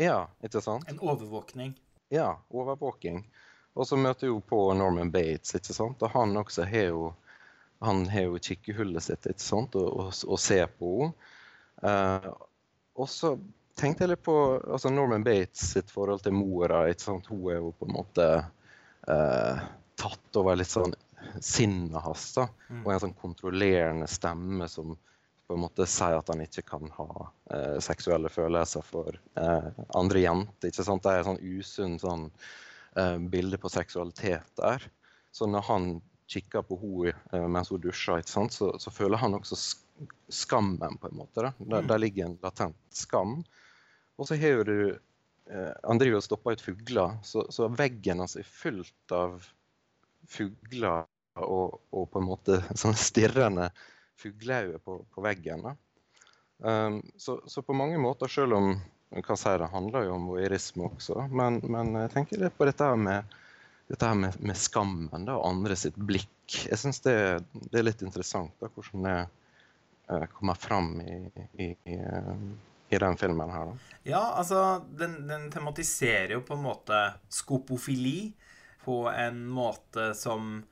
Ja, 0.00 0.26
ikke 0.44 0.62
sant? 0.64 0.88
En 0.88 1.00
overvåkning. 1.00 1.74
Ja, 2.12 2.36
overvåking. 2.50 3.22
Og 3.74 3.88
så 3.88 3.96
møter 3.96 4.28
hun 4.28 4.44
på 4.44 4.60
Norman 4.76 5.10
Bates, 5.12 5.54
ikke 5.56 5.74
sant? 5.76 6.02
og 6.04 6.12
han 6.12 6.36
også 6.36 6.66
har 6.68 6.90
jo 6.92 7.10
han 7.82 8.04
har 8.08 8.28
jo 8.30 8.38
kikkehullet 8.38 9.02
sitt 9.02 9.26
ikke 9.26 9.42
sant? 9.42 9.74
Og, 9.74 9.88
og, 9.90 10.12
og 10.28 10.38
ser 10.38 10.68
på 10.78 10.92
henne. 11.00 11.30
Uh, 11.82 12.28
og 12.94 13.08
så 13.10 13.32
tenkte 13.74 14.04
jeg 14.04 14.12
litt 14.12 14.22
på 14.22 14.36
altså 14.60 14.92
Norman 14.92 15.24
Bates 15.26 15.72
sitt 15.72 15.90
forhold 15.90 16.22
til 16.22 16.36
mora. 16.36 16.84
ikke 16.90 17.08
sant? 17.08 17.30
Hun 17.32 17.48
er 17.50 17.58
jo 17.58 17.72
på 17.74 17.88
en 17.88 17.96
måte 17.96 18.26
uh, 19.08 19.64
tatt 19.98 20.38
over 20.38 20.60
litt 20.60 20.70
sånn 20.70 20.94
sinnet 21.40 21.98
hans. 22.04 22.28
da, 22.36 22.46
mm. 22.68 22.84
Og 22.84 22.92
en 22.92 23.02
sånn 23.06 23.16
kontrollerende 23.18 24.06
stemme 24.10 24.68
som 24.70 24.94
på 25.46 25.56
en 25.56 25.64
måte 25.64 25.86
sier 25.90 26.18
at 26.18 26.30
han 26.32 26.42
ikke 26.44 26.64
kan 26.66 26.90
ha 26.96 27.08
eh, 27.54 27.78
seksuelle 27.84 28.30
følelser 28.32 28.84
for 28.86 29.16
eh, 29.38 29.68
andre 29.98 30.22
jenter. 30.22 30.70
ikke 30.70 30.86
sant? 30.86 31.04
Det 31.04 31.12
er 31.12 31.22
et 31.22 31.28
sånn 31.28 31.42
usunn 31.58 31.98
sånn, 32.00 32.24
eh, 32.96 33.18
bilde 33.32 33.60
på 33.60 33.72
seksualitet 33.72 34.48
der. 34.60 34.86
Så 35.32 35.48
når 35.50 35.66
han 35.68 35.92
kikker 36.32 36.64
på 36.66 36.78
henne 36.80 37.14
eh, 37.32 37.46
mens 37.50 37.72
hun 37.72 37.82
dusjer, 37.82 38.22
ikke 38.22 38.34
sant? 38.34 38.56
Så, 38.56 38.72
så, 38.82 38.92
føler 38.94 39.20
han 39.20 39.36
også 39.36 39.58
skammen, 40.32 40.98
på 41.00 41.10
en 41.10 41.18
måte. 41.20 41.44
Da. 41.44 41.52
Der, 41.58 41.88
der 41.90 42.02
ligger 42.02 42.28
en 42.28 42.38
latent 42.42 42.78
skam. 42.94 43.40
Og 44.20 44.28
så 44.28 44.38
har 44.40 44.64
du 44.68 44.76
eh, 44.92 45.72
Han 45.84 46.00
driver 46.00 46.20
og 46.20 46.26
stopper 46.26 46.56
ut 46.56 46.64
fugler, 46.64 47.18
så, 47.26 47.46
så 47.52 47.68
veggen 47.76 48.22
hans 48.22 48.38
er 48.40 48.48
fullt 48.48 49.16
av 49.16 49.42
fugler 50.30 51.04
og, 51.40 51.80
og, 51.90 52.06
på 52.12 52.20
en 52.20 52.28
måte 52.28 52.60
sånn 52.78 52.96
stirrende 52.98 53.70
fugleøye 54.20 54.78
på, 54.82 54.98
på, 55.14 55.22
veggen. 55.24 55.64
Um, 56.58 57.00
så, 57.16 57.40
så, 57.46 57.62
på 57.62 57.76
mange 57.76 57.98
måter, 58.00 58.30
selv 58.30 58.58
om 58.58 58.74
hva 59.12 59.36
sier, 59.36 59.60
det 59.60 59.72
handler 59.72 60.06
jo 60.06 60.16
om 60.16 60.28
voyeurisme 60.30 60.88
også, 60.88 61.26
men, 61.28 61.60
men, 61.68 61.92
jeg 62.04 62.12
tenker 62.14 62.40
litt 62.40 62.56
på 62.56 62.68
dette 62.68 62.88
med, 62.96 63.34
dette 63.90 64.12
med, 64.16 64.38
med 64.40 64.56
skammen 64.56 65.26
da, 65.28 65.36
og 65.36 65.50
andre 65.50 65.76
sitt 65.76 65.98
blikk. 66.00 66.30
Jeg 66.70 66.80
syns 66.80 67.02
det, 67.04 67.16
det, 67.52 67.78
er 67.78 67.86
litt 67.86 68.04
interessant 68.04 68.54
da, 68.62 68.70
hvordan 68.72 69.08
det 69.08 69.16
uh, 70.12 70.28
kommer 70.32 70.56
fram 70.60 70.94
i, 71.04 71.18
i, 71.60 71.68
i, 71.92 71.98
i, 71.98 72.96
den 72.96 73.18
filmen 73.20 73.52
her. 73.52 73.72
Da. 73.72 73.98
Ja, 74.08 74.22
altså 74.40 74.62
den, 74.96 75.22
den 75.28 75.50
tematiserer 75.52 76.38
jo 76.38 76.44
på 76.46 76.56
en 76.56 76.64
måte 76.64 77.04
skopofili 77.32 78.32
på 78.84 79.10
en 79.10 79.46
måte 79.46 80.14
som 80.14 80.64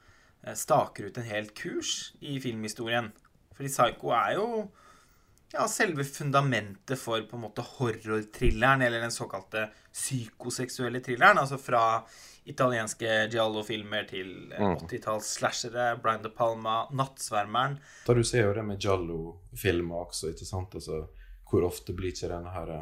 eh, 0.43 0.55
staker 0.55 1.05
ut 1.05 1.19
en 1.19 1.29
helt 1.29 1.55
kurs 1.55 2.13
i 2.21 2.41
filmhistorien. 2.41 3.13
Fordi 3.61 3.69
Psycho 3.69 4.15
er 4.17 4.37
jo 4.39 4.45
ja, 5.53 5.67
selve 5.69 6.05
fundamentet 6.05 6.97
for 6.99 7.21
på 7.29 7.37
en 7.37 7.43
måte 7.43 7.65
horror-thrilleren, 7.77 8.81
eller 8.87 9.03
den 9.05 9.13
såkalte 9.13 9.67
psykoseksuelle 9.93 11.03
thrilleren. 11.05 11.43
Altså 11.43 11.59
fra 11.61 11.83
italienske 12.49 13.27
giallo-filmer 13.29 14.09
til 14.09 14.31
mm. 14.49 14.79
80-talls-slashere, 14.87 15.99
Brian 16.01 16.25
De 16.25 16.33
Palma, 16.33 16.87
'Nattsvermeren'. 16.89 17.77
Da 18.07 18.17
du 18.17 18.25
ser 18.25 18.47
jo 18.49 18.57
det 18.57 18.65
med 18.65 18.81
giallo-filmer 18.81 20.07
også, 20.07 20.33
ikke 20.33 20.49
sant? 20.49 20.75
Altså, 20.81 21.03
hvor 21.51 21.69
ofte 21.69 21.93
blir 21.93 22.15
ikke 22.15 22.33
denne 22.33 22.57
her 22.57 22.75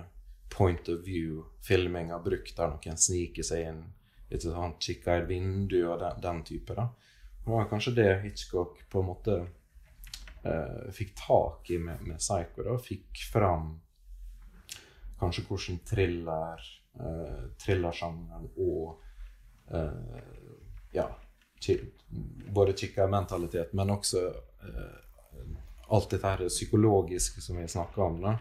point 0.49 0.89
of 0.89 1.03
view-filminga 1.03 2.23
brukt 2.23 2.55
der 2.57 2.71
noen 2.71 3.03
sniker 3.03 3.43
seg 3.43 3.67
inn, 3.73 3.85
ikke 4.31 4.53
sant, 4.55 4.79
kikker 4.79 5.17
i 5.17 5.23
et 5.25 5.29
vindu 5.29 5.81
og 5.89 5.99
den, 6.05 6.23
den 6.23 6.43
type, 6.47 6.79
da. 6.79 6.91
Det 7.43 7.55
var 7.57 7.69
kanskje 7.71 7.97
det 7.97 8.11
Hitchcock 8.23 8.85
på 8.93 9.01
en 9.01 9.09
måte 9.09 9.37
uh, 10.49 10.89
fikk 10.95 11.13
tak 11.19 11.71
i 11.71 11.79
med, 11.79 12.03
med 12.09 12.19
Psycho. 12.23 12.65
Da, 12.65 12.79
fikk 12.83 13.23
fram 13.33 13.77
kanskje 15.19 15.45
hvordan 15.49 15.79
thriller, 15.87 16.63
eh, 17.01 17.45
thrillersjangeren 17.59 18.49
og 18.57 19.01
eh, 19.75 20.23
ja, 20.93 21.09
både 22.55 22.77
kikkermentalitet, 22.79 23.73
men 23.73 23.91
også 23.91 24.25
eh, 24.29 24.99
alt 25.89 26.11
dette 26.11 26.31
her 26.31 26.49
psykologiske 26.49 27.43
som 27.43 27.59
vi 27.59 27.69
snakker 27.69 28.03
om. 28.03 28.21
da, 28.23 28.39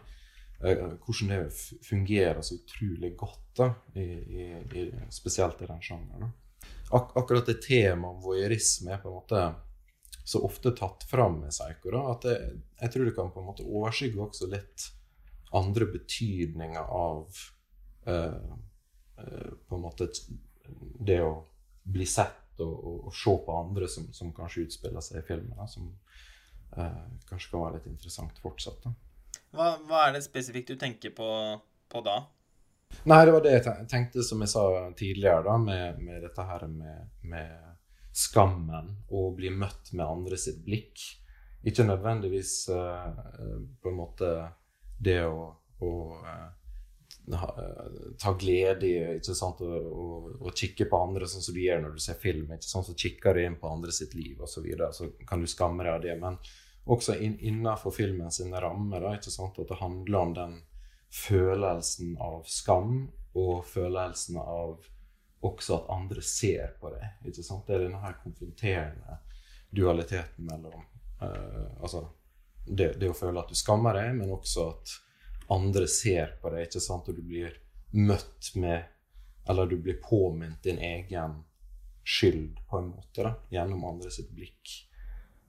hvordan 0.58 1.30
det 1.30 1.86
fungerer 1.86 2.42
så 2.42 2.56
utrolig 2.56 3.16
godt, 3.18 3.50
da, 3.58 3.72
i, 3.94 4.02
i, 4.02 4.46
i, 4.74 4.92
spesielt 5.10 5.62
i 5.62 5.70
den 5.70 5.82
sjangeren. 5.82 6.34
Ak 6.92 7.18
akkurat 7.20 7.46
det 7.46 7.60
temaet 7.62 8.16
om 8.16 8.22
voyeurisme 8.24 8.94
er 8.94 9.02
på 9.02 9.10
en 9.10 9.18
måte 9.18 9.42
så 10.28 10.42
ofte 10.44 10.74
tatt 10.76 11.06
fram 11.08 11.40
med 11.40 11.54
Psycho. 11.56 11.92
Da, 11.94 12.02
at 12.12 12.26
jeg, 12.28 12.56
jeg 12.82 12.94
tror 12.94 13.06
det 13.08 13.16
kan 13.16 13.30
på 13.32 13.40
en 13.40 13.48
måte 13.48 13.68
overskygge 13.68 14.20
også 14.26 14.50
litt 14.52 14.90
andre 15.56 15.88
betydninger 15.94 16.90
av 16.92 17.38
uh, 18.10 18.58
uh, 19.22 19.54
på 19.70 19.78
en 19.78 19.86
måte 19.86 20.10
det 21.08 21.22
å 21.24 21.32
bli 21.88 22.06
sett 22.06 22.60
og, 22.60 22.74
og, 22.74 22.98
og 23.08 23.16
se 23.16 23.36
på 23.46 23.56
andre 23.56 23.88
som, 23.88 24.10
som, 24.14 24.34
kanskje 24.36 24.66
utspiller 24.68 25.04
seg 25.06 25.22
i 25.22 25.28
filmen, 25.28 25.54
da, 25.56 25.68
som 25.72 25.88
eh, 26.76 27.04
kanskje 27.30 27.52
kan 27.54 27.64
være 27.64 27.78
litt 27.78 27.92
interessant 27.92 28.42
fortsatt. 28.44 28.90
Hva, 29.56 29.70
hva, 29.88 30.02
er 30.08 30.18
det 30.18 30.26
spesifikt 30.26 30.74
du 30.74 30.82
tenker 30.82 31.14
på, 31.16 31.30
på 31.88 32.02
da? 32.04 32.18
Nei, 33.08 33.22
det 33.28 33.36
var 33.36 33.46
det 33.46 33.54
jeg 33.54 33.88
tenkte, 33.92 34.26
som 34.26 34.42
jeg 34.44 34.52
sa 34.52 34.66
tidligere, 34.98 35.46
da, 35.48 35.56
med, 35.62 36.02
med 36.04 36.24
dette 36.26 36.48
her 36.50 36.68
med, 36.72 37.08
med, 37.30 37.77
skammen. 38.18 38.96
og 39.14 39.36
bli 39.38 39.52
møtt 39.54 39.94
med 39.94 40.06
andre 40.06 40.38
sitt 40.38 40.64
blikk. 40.66 41.04
Ikke 41.68 41.86
nødvendigvis 41.86 42.70
uh, 42.70 43.14
på 43.82 43.92
en 43.92 43.98
måte 43.98 44.32
det 44.98 45.22
å, 45.26 45.50
å 45.84 45.92
uh, 46.24 46.48
ta 47.28 48.34
glede 48.40 48.88
i 48.88 48.96
ikke 49.18 49.36
å, 49.44 50.52
kikke 50.56 50.88
på 50.90 51.02
andre 51.02 51.28
sånn 51.28 51.44
som 51.44 51.56
du 51.56 51.62
gjør 51.62 51.84
når 51.84 51.98
du 51.98 52.04
ser 52.04 52.20
film. 52.22 52.54
ikke 52.54 52.70
sant, 52.70 52.88
Så 52.88 52.96
kikker 52.96 53.36
du 53.36 53.44
inn 53.44 53.60
på 53.60 53.70
andre 53.70 53.92
sitt 53.92 54.16
liv 54.16 54.40
osv. 54.40 54.54
Så, 54.54 54.64
videre, 54.66 54.94
så 54.94 55.10
kan 55.28 55.44
du 55.44 55.48
skamme 55.48 55.84
deg 55.84 55.94
av 55.94 56.06
det. 56.06 56.16
Men 56.22 56.40
også 56.88 57.18
in, 57.20 57.38
innenfor 57.40 57.92
filmen 57.92 58.32
sine 58.32 58.62
rammer. 58.64 59.10
At 59.12 59.28
det 59.28 59.82
handler 59.82 60.20
om 60.20 60.34
den 60.38 60.60
følelsen 61.14 62.16
av 62.20 62.48
skam 62.48 63.08
og 63.38 63.66
følelsen 63.68 64.40
av 64.42 64.88
også 65.46 65.76
at 65.78 65.90
andre 65.94 66.22
ser 66.26 66.76
på 66.82 66.92
deg. 66.94 67.18
ikke 67.30 67.44
sant? 67.46 67.68
Det 67.68 67.76
er 67.76 67.86
denne 67.86 68.02
her 68.02 68.16
konfronterende 68.24 69.18
dualiteten 69.70 70.48
mellom 70.48 70.80
uh, 71.22 71.82
altså 71.82 72.08
det, 72.66 72.94
det, 73.00 73.10
å 73.12 73.16
føle 73.16 73.40
at 73.42 73.52
du 73.52 73.56
skammer 73.56 73.96
deg, 73.96 74.16
men 74.18 74.34
også 74.34 74.68
at 74.72 74.96
andre 75.54 75.88
ser 75.88 76.36
på 76.42 76.52
deg, 76.52 76.68
ikke 76.68 76.84
sant? 76.84 77.08
og 77.08 77.16
du 77.16 77.24
blir 77.24 77.54
møtt 77.96 78.52
med 78.56 78.94
Eller 79.48 79.66
du 79.66 79.78
blir 79.80 79.96
påminnet 80.04 80.60
din 80.64 80.80
egen 80.84 81.38
skyld, 82.04 82.58
på 82.68 82.82
en 82.82 82.90
måte, 82.90 83.24
da, 83.24 83.30
gjennom 83.52 83.86
andre 83.88 84.10
sitt 84.12 84.28
blikk. 84.36 84.74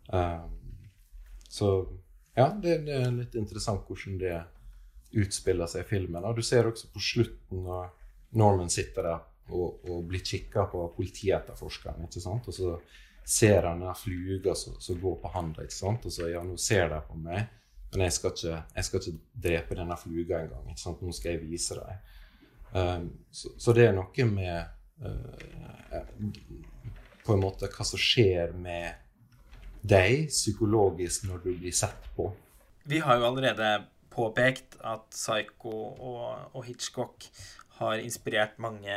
Um, 0.06 0.54
så 1.50 1.70
ja, 2.36 2.46
det, 2.62 2.76
det, 2.86 2.94
er 2.94 3.16
litt 3.16 3.34
interessant 3.34 3.88
hvordan 3.88 4.20
det 4.20 4.36
utspiller 5.18 5.66
seg 5.66 5.82
i 5.82 5.88
filmen. 5.88 6.22
Og 6.22 6.38
du 6.38 6.44
ser 6.46 6.68
også 6.70 6.92
på 6.94 7.02
slutten 7.02 7.64
når 7.66 7.90
Norman 8.38 8.70
sitter 8.70 9.08
der 9.08 9.26
og, 9.50 9.84
og 9.88 10.04
blitt 10.08 10.28
kikka 10.28 10.66
på 10.72 10.84
politietterforskeren. 10.96 12.08
ikke 12.08 12.22
sant? 12.22 12.48
Og 12.48 12.54
så 12.54 12.74
ser 13.28 13.68
han 13.68 13.80
den 13.84 13.94
fluga 13.94 14.54
som 14.54 15.00
går 15.00 15.16
på 15.22 15.32
handa, 15.34 15.64
ikke 15.64 15.76
sant? 15.76 16.06
og 16.08 16.12
så 16.12 16.30
ja, 16.30 16.42
nå 16.44 16.56
ser 16.60 16.88
de 16.92 17.00
på 17.04 17.18
meg, 17.20 17.48
men 17.92 18.04
jeg 18.06 18.14
skal 18.16 18.32
ikke, 18.34 18.60
jeg 18.76 18.86
skal 18.86 19.02
ikke 19.02 19.42
drepe 19.48 19.76
denne 19.76 19.96
fluga 20.00 20.42
engang. 20.44 20.70
Nå 20.72 21.12
skal 21.16 21.34
jeg 21.34 21.42
vise 21.44 21.76
deg. 21.76 22.14
Um, 22.72 23.10
så, 23.32 23.52
så, 23.56 23.72
det 23.72 23.86
er 23.88 23.94
noe 23.96 24.24
med 24.28 24.66
uh, 25.00 26.02
På 27.24 27.32
en 27.32 27.40
måte 27.40 27.70
hva 27.72 27.86
som 27.88 28.00
skjer 28.00 28.52
med 28.60 28.92
deg 29.88 30.26
psykologisk 30.28 31.24
når 31.30 31.46
du 31.46 31.48
blir 31.62 31.72
sett 31.72 32.10
på. 32.16 32.28
Vi 32.88 33.00
har 33.04 33.16
jo 33.20 33.28
allerede 33.30 33.70
påpekt 34.12 34.76
at 34.84 35.06
Psycho 35.14 35.72
og, 35.72 36.52
og 36.52 36.64
Hitchcock 36.66 37.28
har 37.78 38.02
inspirert 38.02 38.58
mange 38.62 38.94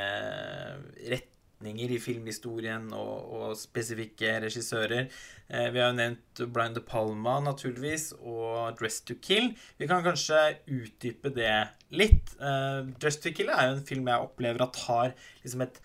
retninger 1.61 1.93
i 1.93 1.99
filmhistorien 2.01 2.87
og, 2.97 3.33
og 3.37 3.57
spesifikke 3.59 4.39
regissører. 4.45 5.09
Eh, 5.51 5.67
vi 5.73 5.81
har 5.81 5.91
jo 5.91 5.97
nevnt 5.99 6.43
Brian 6.53 6.75
De 6.75 6.83
Palma, 6.85 7.39
naturligvis, 7.43 8.11
og 8.19 8.77
Dress 8.79 9.01
to 9.05 9.17
Kill. 9.21 9.51
Vi 9.77 9.89
kan 9.89 10.03
kanskje 10.05 10.39
utdype 10.71 11.33
det 11.35 11.53
litt. 11.93 12.33
Eh, 12.41 12.81
Dress 13.01 13.21
to 13.21 13.33
Kill 13.35 13.51
er 13.53 13.69
jo 13.69 13.77
en 13.77 13.85
film 13.87 14.09
jeg 14.09 14.29
opplever 14.29 14.65
at 14.65 14.81
har 14.87 15.15
liksom 15.43 15.65
et, 15.67 15.81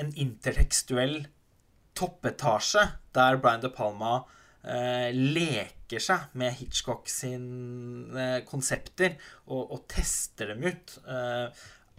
en 0.00 0.12
intertekstuell 0.26 1.22
toppetasje, 1.98 2.86
der 3.14 3.36
Brian 3.36 3.62
De 3.62 3.70
Palma 3.72 4.22
eh, 4.64 5.12
leker 5.12 6.00
seg 6.00 6.32
med 6.40 6.56
Hitchcock 6.56 7.10
sine 7.12 8.40
konsepter 8.48 9.18
og, 9.44 9.66
og, 9.66 9.78
tester 9.92 10.54
dem 10.54 10.64
ut. 10.64 10.96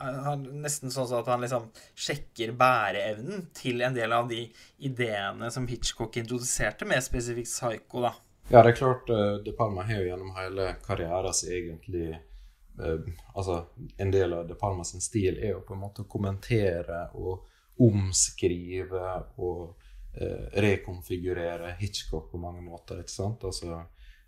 Han, 0.02 0.44
nesten 0.64 0.92
sånn 0.92 1.12
at 1.20 1.30
han 1.32 1.44
liksom 1.44 1.70
sjekker 1.96 2.54
bæreevnen 2.58 3.48
til 3.56 3.84
en 3.86 3.96
del 3.96 4.14
av 4.16 4.30
de 4.32 4.46
ideene 4.84 5.50
som 5.54 5.68
Hitchcock 5.70 6.18
introduserte 6.20 6.88
med 6.90 7.04
spesifikt 7.06 7.52
Psycho. 7.52 8.04
da. 8.04 8.14
Ja, 8.50 8.62
det 8.64 8.74
er 8.74 8.76
klart 8.76 9.10
uh, 9.10 9.38
De 9.44 9.54
Palma 9.56 9.86
har 9.88 10.02
jo 10.02 10.10
gjennom 10.10 10.34
hele 10.36 10.74
karrieren 10.84 11.34
sin 11.34 11.54
egentlig 11.56 12.10
eh, 12.12 13.06
Altså, 13.32 13.62
en 13.98 14.12
del 14.12 14.34
av 14.36 14.50
De 14.50 14.58
Palma 14.60 14.84
sin 14.84 15.02
stil 15.02 15.38
er 15.38 15.54
jo 15.54 15.64
på 15.64 15.78
en 15.78 15.84
måte 15.86 16.04
å 16.04 16.10
kommentere 16.12 17.06
og 17.16 17.48
omskrive 17.84 19.06
og 19.42 19.78
eh, 20.20 20.50
rekonfigurere 20.62 21.72
Hitchcock 21.80 22.28
på 22.32 22.42
mange 22.42 22.62
måter, 22.62 23.00
ikke 23.02 23.16
sant? 23.16 23.46
Altså 23.48 23.80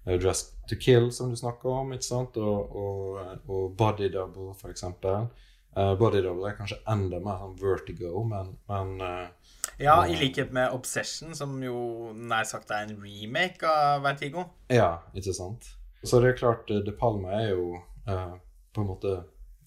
Dress 0.05 0.47
to 0.69 0.77
Kill, 0.81 1.11
som 1.11 1.29
du 1.29 1.37
snakker 1.37 1.69
om, 1.69 1.93
ikke 1.93 2.07
sant? 2.07 2.37
Og, 2.37 2.75
og, 2.77 3.45
og 3.49 3.75
Body 3.77 4.09
Double, 4.13 4.53
for 4.57 4.73
eksempel. 4.73 5.27
Uh, 5.77 5.91
Body 5.99 6.21
Double 6.23 6.47
er 6.47 6.55
kanskje 6.55 6.77
enda 6.87 7.17
mer 7.19 7.41
sånn 7.41 7.55
vertigo, 7.59 8.21
men, 8.23 8.53
men 8.69 8.91
uh, 9.03 9.55
Ja, 9.81 9.97
i 10.07 10.15
likhet 10.15 10.53
med 10.55 10.71
Obsession, 10.71 11.33
som 11.35 11.57
jo 11.59 12.13
nær 12.15 12.47
sagt 12.47 12.69
er 12.71 12.85
en 12.85 12.95
remake 13.01 13.67
av 13.67 14.05
Vertigo. 14.05 14.45
Ja, 14.71 15.01
ikke 15.11 15.33
sant. 15.35 15.67
Så 16.05 16.21
det 16.23 16.29
er 16.29 16.37
klart, 16.39 16.71
De 16.71 16.93
Palma 16.95 17.33
er 17.41 17.49
jo 17.49 17.73
uh, 18.07 18.37
på 18.71 18.85
en 18.85 18.87
måte 18.87 19.17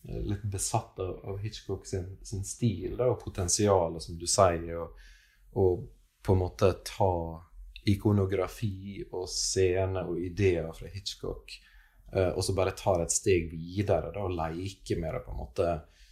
litt 0.08 0.46
besatt 0.48 0.96
av, 1.04 1.12
av 1.28 1.42
Hitchcock 1.42 1.84
sin, 1.84 2.06
sin, 2.24 2.46
stil 2.46 2.96
da, 2.96 3.10
og 3.10 3.20
potensialet, 3.20 4.00
som 4.00 4.16
du 4.16 4.24
sier, 4.30 4.78
og, 4.80 4.96
og 5.60 5.84
på 6.24 6.32
en 6.32 6.40
måte 6.40 6.70
ta 6.88 7.12
ikonografi 7.88 9.02
og 9.10 9.26
scene 9.28 10.06
og 10.08 10.22
ideer 10.24 10.70
fra 10.72 10.88
Hitchcock, 10.88 11.52
og 12.14 12.40
så 12.44 12.54
bare 12.56 12.72
tar 12.78 13.02
et 13.04 13.12
steg 13.12 13.50
videre 13.52 14.14
da, 14.14 14.24
og 14.24 14.32
leker 14.38 15.00
med 15.02 15.12
det 15.18 15.24
på 15.26 15.34
en 15.34 15.40
måte 15.42 15.68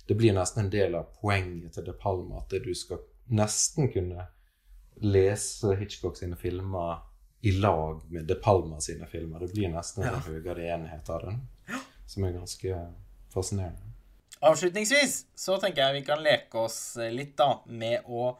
det 0.07 0.15
blir 0.15 0.35
nesten 0.37 0.65
en 0.65 0.73
del 0.73 0.95
av 0.99 1.11
poenget 1.21 1.75
til 1.77 1.87
De 1.89 1.95
Palma 1.99 2.43
at 2.43 2.55
du 2.63 2.73
skal 2.75 3.03
nesten 3.27 3.91
kunne 3.91 4.29
lese 5.03 5.75
Hitchcock 5.77 6.17
sine 6.17 6.39
filmer 6.39 7.03
i 7.47 7.53
lag 7.59 8.05
med 8.11 8.29
De 8.29 8.37
Palma 8.41 8.81
sine 8.81 9.07
filmer. 9.11 9.43
Det 9.43 9.53
blir 9.55 9.73
nesten 9.73 10.07
en 10.07 10.15
ja. 10.15 10.23
høyere 10.29 10.71
enhet 10.77 11.11
av 11.13 11.27
den, 11.27 11.43
som 12.07 12.25
er 12.25 12.39
ganske 12.39 12.79
fascinerende. 13.35 13.93
Avslutningsvis 14.47 15.15
så 15.39 15.57
tenker 15.61 15.83
jeg 15.83 16.01
vi 16.01 16.07
kan 16.07 16.23
leke 16.23 16.61
oss 16.67 16.79
litt 17.13 17.35
da 17.39 17.63
med 17.67 18.07
å 18.07 18.35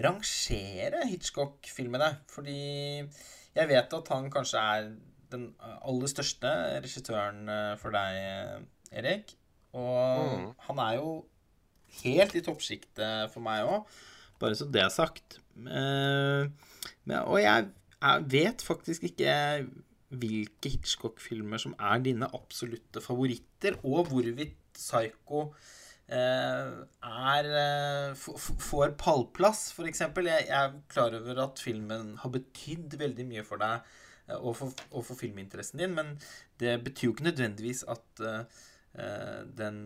rangere 0.00 1.04
Hitchcock-filmene. 1.10 2.10
Fordi 2.30 2.60
jeg 3.00 3.70
vet 3.70 3.96
at 3.98 4.12
han 4.14 4.30
kanskje 4.32 4.62
er 4.76 4.90
den 5.30 5.50
aller 5.60 6.10
største 6.10 6.50
regissøren 6.82 7.44
eh, 7.50 7.74
for 7.78 7.94
deg, 7.94 8.64
Erik. 8.90 9.34
Og 9.76 10.38
mm. 10.38 10.46
han 10.68 10.82
er 10.82 10.96
jo 10.98 11.10
helt 12.02 12.36
i 12.38 12.42
toppsjiktet 12.44 13.30
for 13.32 13.44
meg 13.44 13.66
òg, 13.66 14.00
bare 14.40 14.56
så 14.58 14.66
det 14.70 14.82
er 14.82 14.92
sagt. 14.94 15.38
Uh, 15.60 16.48
og 17.26 17.38
jeg, 17.42 17.70
jeg, 18.00 18.26
vet 18.32 18.64
faktisk 18.64 19.10
ikke 19.10 19.34
hvilke 20.10 20.72
Hitchcock-filmer 20.72 21.60
som 21.62 21.76
er 21.78 22.00
dine 22.02 22.30
absolutte 22.34 23.02
favoritter, 23.04 23.78
og 23.84 24.10
hvorvidt 24.10 24.56
Psycho 24.74 25.42
uh, 25.50 26.10
er 26.10 27.50
uh, 27.52 28.38
får 28.40 28.96
pallplass, 28.98 29.68
f.eks. 29.74 30.06
Jeg, 30.06 30.46
jeg 30.48 30.56
er 30.56 30.78
klar 30.90 31.14
over 31.18 31.44
at 31.46 31.62
filmen 31.62 32.16
har 32.22 32.34
betydd 32.34 32.98
veldig 32.98 33.28
mye 33.28 33.46
for 33.46 33.62
deg 33.62 33.86
og 34.30 34.52
for, 34.54 34.82
og 34.94 35.02
for 35.08 35.18
filminteressen 35.18 35.80
din, 35.82 35.94
men 35.96 36.12
det 36.62 36.76
betyr 36.86 37.08
jo 37.08 37.14
ikke 37.16 37.26
nødvendigvis 37.26 37.80
at 37.90 38.20
Eh, 38.22 38.44
den 38.92 39.76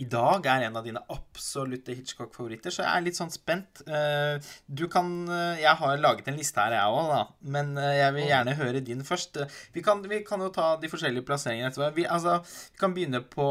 i 0.00 0.06
dag 0.08 0.46
er 0.48 0.64
en 0.64 0.76
av 0.78 0.84
dine 0.86 1.00
absolutte 1.12 1.92
Hitchcock-favoritter, 1.92 2.72
så 2.72 2.84
jeg 2.84 2.90
er 2.92 3.04
litt 3.04 3.18
sånn 3.18 3.32
spent. 3.34 3.82
Eh, 3.84 4.38
du 4.66 4.86
kan 4.92 5.10
eh, 5.28 5.60
Jeg 5.60 5.76
har 5.80 6.00
laget 6.00 6.30
en 6.30 6.38
liste 6.38 6.62
her, 6.62 6.76
jeg 6.78 6.94
òg, 6.94 7.10
da. 7.10 7.20
Men 7.56 7.74
jeg 7.76 8.14
vil 8.16 8.28
gjerne 8.30 8.56
høre 8.60 8.84
din 8.86 9.04
først. 9.06 9.40
Vi 9.74 9.84
kan, 9.84 10.00
vi 10.08 10.22
kan 10.26 10.40
jo 10.40 10.48
ta 10.54 10.72
de 10.80 10.90
forskjellige 10.92 11.26
plasseringene 11.28 11.68
etterpå. 11.72 11.90
Vi, 11.98 12.06
altså, 12.06 12.38
vi 12.46 12.80
kan 12.80 12.94
begynne 12.96 13.20
på 13.34 13.50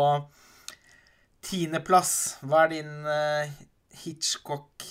tiendeplass. 1.45 2.15
Hva 2.41 2.65
er 2.65 2.73
din 2.73 2.95
Hitchcock 4.01 4.87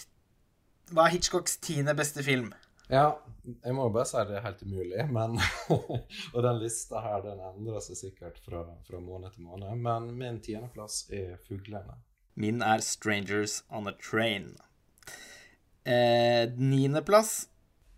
Hva 0.93 1.09
er 1.09 1.17
Hitchcocks 1.17 1.59
tiende 1.65 1.97
beste 1.97 2.23
film? 2.25 2.53
Ja, 2.89 3.11
jeg 3.45 3.75
må 3.77 3.89
bare 3.93 4.07
si 4.09 4.21
det 4.29 4.39
er 4.39 4.45
helt 4.47 4.63
umulig, 4.65 5.03
men 5.13 5.37
Og 6.35 6.43
den 6.45 6.61
lista 6.63 7.03
her 7.05 7.21
den 7.25 7.41
endrer 7.45 7.83
seg 7.85 7.99
sikkert 8.01 8.39
fra, 8.45 8.63
fra 8.89 9.01
måned 9.01 9.35
til 9.35 9.45
måned. 9.45 9.75
Men 9.77 10.09
min 10.17 10.41
tiendeplass 10.41 11.05
er 11.13 11.37
'Fuglene'. 11.45 11.99
Min 12.35 12.63
er 12.63 12.81
'Strangers 12.81 13.65
on 13.69 13.89
a 13.89 13.93
Train'. 13.93 14.57
Eh, 15.85 16.49
Niendeplass 16.57 17.49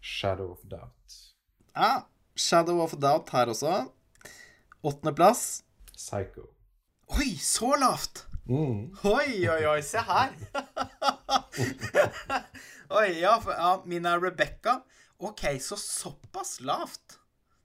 'Shadow 0.00 0.50
of 0.52 0.58
Doubt'. 0.64 1.34
Ja, 1.76 2.02
'Shadow 2.36 2.80
of 2.82 2.94
Doubt' 2.94 3.30
her 3.30 3.46
også. 3.46 3.88
Åttendeplass 4.82 5.64
'Psycho'. 5.96 6.48
Oi, 7.10 7.36
så 7.38 7.74
lavt! 7.80 8.26
Mm. 8.46 8.96
Oi, 9.04 9.48
oi, 9.48 9.64
oi, 9.66 9.80
se 9.82 9.98
her! 9.98 10.30
Oi, 12.90 13.20
ja, 13.20 13.36
for, 13.38 13.52
ja, 13.54 13.82
min 13.86 14.06
er 14.06 14.18
Rebecca. 14.18 14.80
OK, 15.18 15.44
så 15.60 15.76
såpass 15.78 16.56
lavt. 16.60 17.20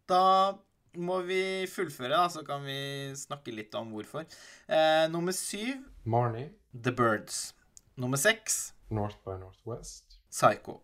Da 0.05 0.53
må 1.01 1.15
vi 1.25 1.65
fullføre, 1.71 2.11
da, 2.13 2.27
så 2.29 2.43
kan 2.45 2.61
vi 2.61 2.75
snakke 3.17 3.53
litt 3.55 3.73
om 3.75 3.89
hvorfor. 3.95 4.27
Eh, 4.69 5.07
nummer 5.09 5.33
syv 5.33 5.79
Marnie, 6.05 6.51
The 6.77 6.93
Birds. 6.93 7.55
Nummer 7.97 8.21
seks 8.21 8.73
North 8.93 9.17
by 9.25 9.39
Northwest, 9.39 10.19
Psycho. 10.29 10.81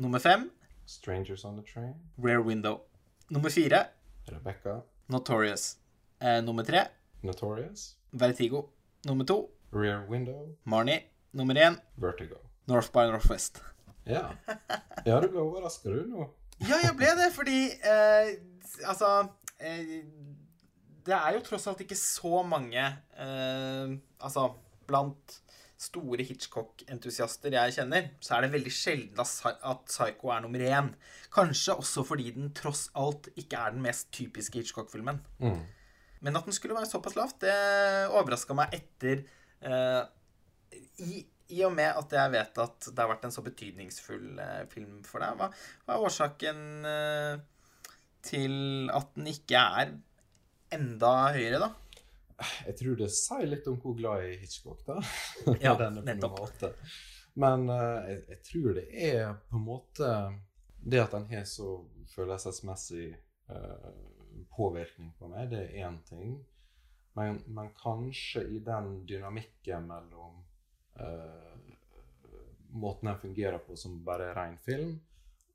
Nummer 0.00 0.18
fem 0.24 0.48
Strangers 0.86 1.44
on 1.44 1.56
the 1.60 1.62
Train, 1.62 1.92
Rare 2.16 2.40
Window. 2.40 2.86
Nummer 3.28 3.50
fire 3.50 3.90
Rebecca, 4.30 4.78
Notorious. 5.08 5.76
Eh, 6.20 6.40
nummer 6.40 6.64
tre 6.64 6.86
Notorious, 7.22 7.96
Vertigo. 8.12 8.70
Nummer 9.04 9.24
to 9.24 9.50
Rear 9.70 10.06
Window, 10.08 10.56
Marnie. 10.64 11.02
Nummer 11.32 11.54
én 11.56 11.76
Vertigo. 11.98 12.40
North 12.66 12.92
by 12.92 13.10
Northwest. 13.10 13.60
Ja. 14.08 14.28
Ja, 15.06 15.18
du 15.22 15.28
ble 15.30 15.42
overraska, 15.42 15.90
du, 15.90 16.06
nå. 16.10 16.28
Ja, 16.62 16.78
jeg 16.82 16.94
ble 16.98 17.10
det, 17.18 17.28
fordi 17.34 17.58
eh, 17.74 18.32
Altså 18.86 19.08
eh, 19.58 20.02
Det 21.02 21.14
er 21.16 21.34
jo 21.34 21.40
tross 21.46 21.66
alt 21.70 21.80
ikke 21.82 21.98
så 21.98 22.42
mange 22.46 22.84
eh, 22.84 23.94
Altså, 24.22 24.44
blant 24.86 25.38
store 25.82 26.22
Hitchcock-entusiaster 26.22 27.56
jeg 27.56 27.74
kjenner, 27.74 28.04
så 28.22 28.36
er 28.36 28.44
det 28.44 28.52
veldig 28.52 28.70
sjelden 28.70 29.18
at 29.18 29.80
Psycho 29.88 30.30
er 30.30 30.44
nummer 30.44 30.62
én. 30.62 30.92
Kanskje 31.34 31.74
også 31.74 32.04
fordi 32.06 32.28
den 32.36 32.52
tross 32.54 32.84
alt 32.94 33.26
ikke 33.34 33.58
er 33.58 33.74
den 33.74 33.82
mest 33.82 34.12
typiske 34.14 34.60
Hitchcock-filmen. 34.60 35.18
Mm. 35.42 35.58
Men 36.22 36.38
at 36.38 36.46
den 36.46 36.54
skulle 36.54 36.76
være 36.78 36.86
såpass 36.86 37.18
lavt, 37.18 37.40
det 37.42 37.56
overraska 38.14 38.54
meg 38.54 38.76
etter 38.78 39.24
eh, 39.66 40.04
i, 41.02 41.24
I 41.52 41.62
og 41.66 41.74
med 41.76 41.98
at 42.00 42.14
jeg 42.16 42.32
vet 42.32 42.60
at 42.64 42.88
det 42.88 43.02
har 43.02 43.10
vært 43.10 43.26
en 43.28 43.34
så 43.34 43.44
betydningsfull 43.44 44.40
eh, 44.40 44.62
film 44.72 45.00
for 45.06 45.24
deg. 45.24 45.36
Hva, 45.38 45.50
hva 45.84 45.96
er 45.96 46.06
årsaken 46.08 46.62
eh, 46.88 47.42
til 48.24 48.90
at 48.94 49.14
den 49.16 49.30
ikke 49.32 49.62
er 49.82 49.94
enda 50.72 51.12
høyere, 51.34 51.60
da? 51.62 51.72
Jeg 52.66 52.76
tror 52.78 52.96
det 52.98 53.10
sier 53.14 53.48
litt 53.50 53.66
om 53.70 53.78
hvor 53.82 53.96
glad 53.98 54.22
jeg 54.22 54.30
er 54.30 54.36
i 54.36 54.40
Hitchcock, 54.42 54.80
da. 54.86 54.98
Ja, 55.64 55.74
nettopp. 56.08 56.72
Men 57.38 57.68
eh, 57.72 57.98
jeg, 58.10 58.22
jeg 58.32 58.40
tror 58.48 58.78
det 58.78 58.86
er 59.10 59.34
på 59.48 59.58
en 59.58 59.66
måte 59.66 60.08
Det 60.82 61.00
at 61.00 61.14
den 61.14 61.28
har 61.30 61.44
så 61.48 61.74
følelsesmessig 62.12 63.12
eh, 63.12 63.92
påvirkning 64.52 65.12
på 65.18 65.30
meg, 65.30 65.52
det 65.52 65.62
er 65.62 65.86
én 65.86 66.00
ting. 66.08 66.34
Men, 67.16 67.38
men 67.46 67.70
kanskje 67.76 68.42
i 68.56 68.58
den 68.64 69.02
dynamikken 69.08 69.86
mellom 69.88 70.41
måten 72.72 73.08
den 73.08 73.18
fungerer 73.18 73.58
på 73.58 73.76
som 73.76 74.04
bare 74.04 74.32
ren 74.34 74.58
film, 74.58 74.96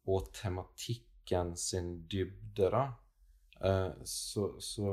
og 0.07 0.31
tematikken 0.33 1.55
sin 1.57 2.07
dybde, 2.07 2.69
da, 2.71 2.83
eh, 3.61 3.91
så, 4.03 4.53
så 4.61 4.91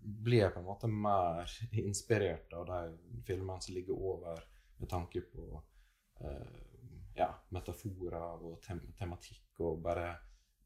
blir 0.00 0.46
jeg 0.46 0.54
på 0.54 0.62
en 0.62 0.68
måte 0.68 0.88
mer 0.88 1.50
inspirert 1.82 2.52
av 2.56 2.66
de 2.70 3.20
filmene 3.26 3.60
som 3.60 3.74
ligger 3.74 3.98
over 3.98 4.40
med 4.80 4.88
tanke 4.88 5.20
på 5.20 5.62
eh, 6.24 6.58
ja, 7.18 7.28
metaforer 7.52 8.46
og 8.46 8.60
tem 8.64 8.80
tematikk 8.96 9.60
og 9.66 9.82
bare 9.84 10.14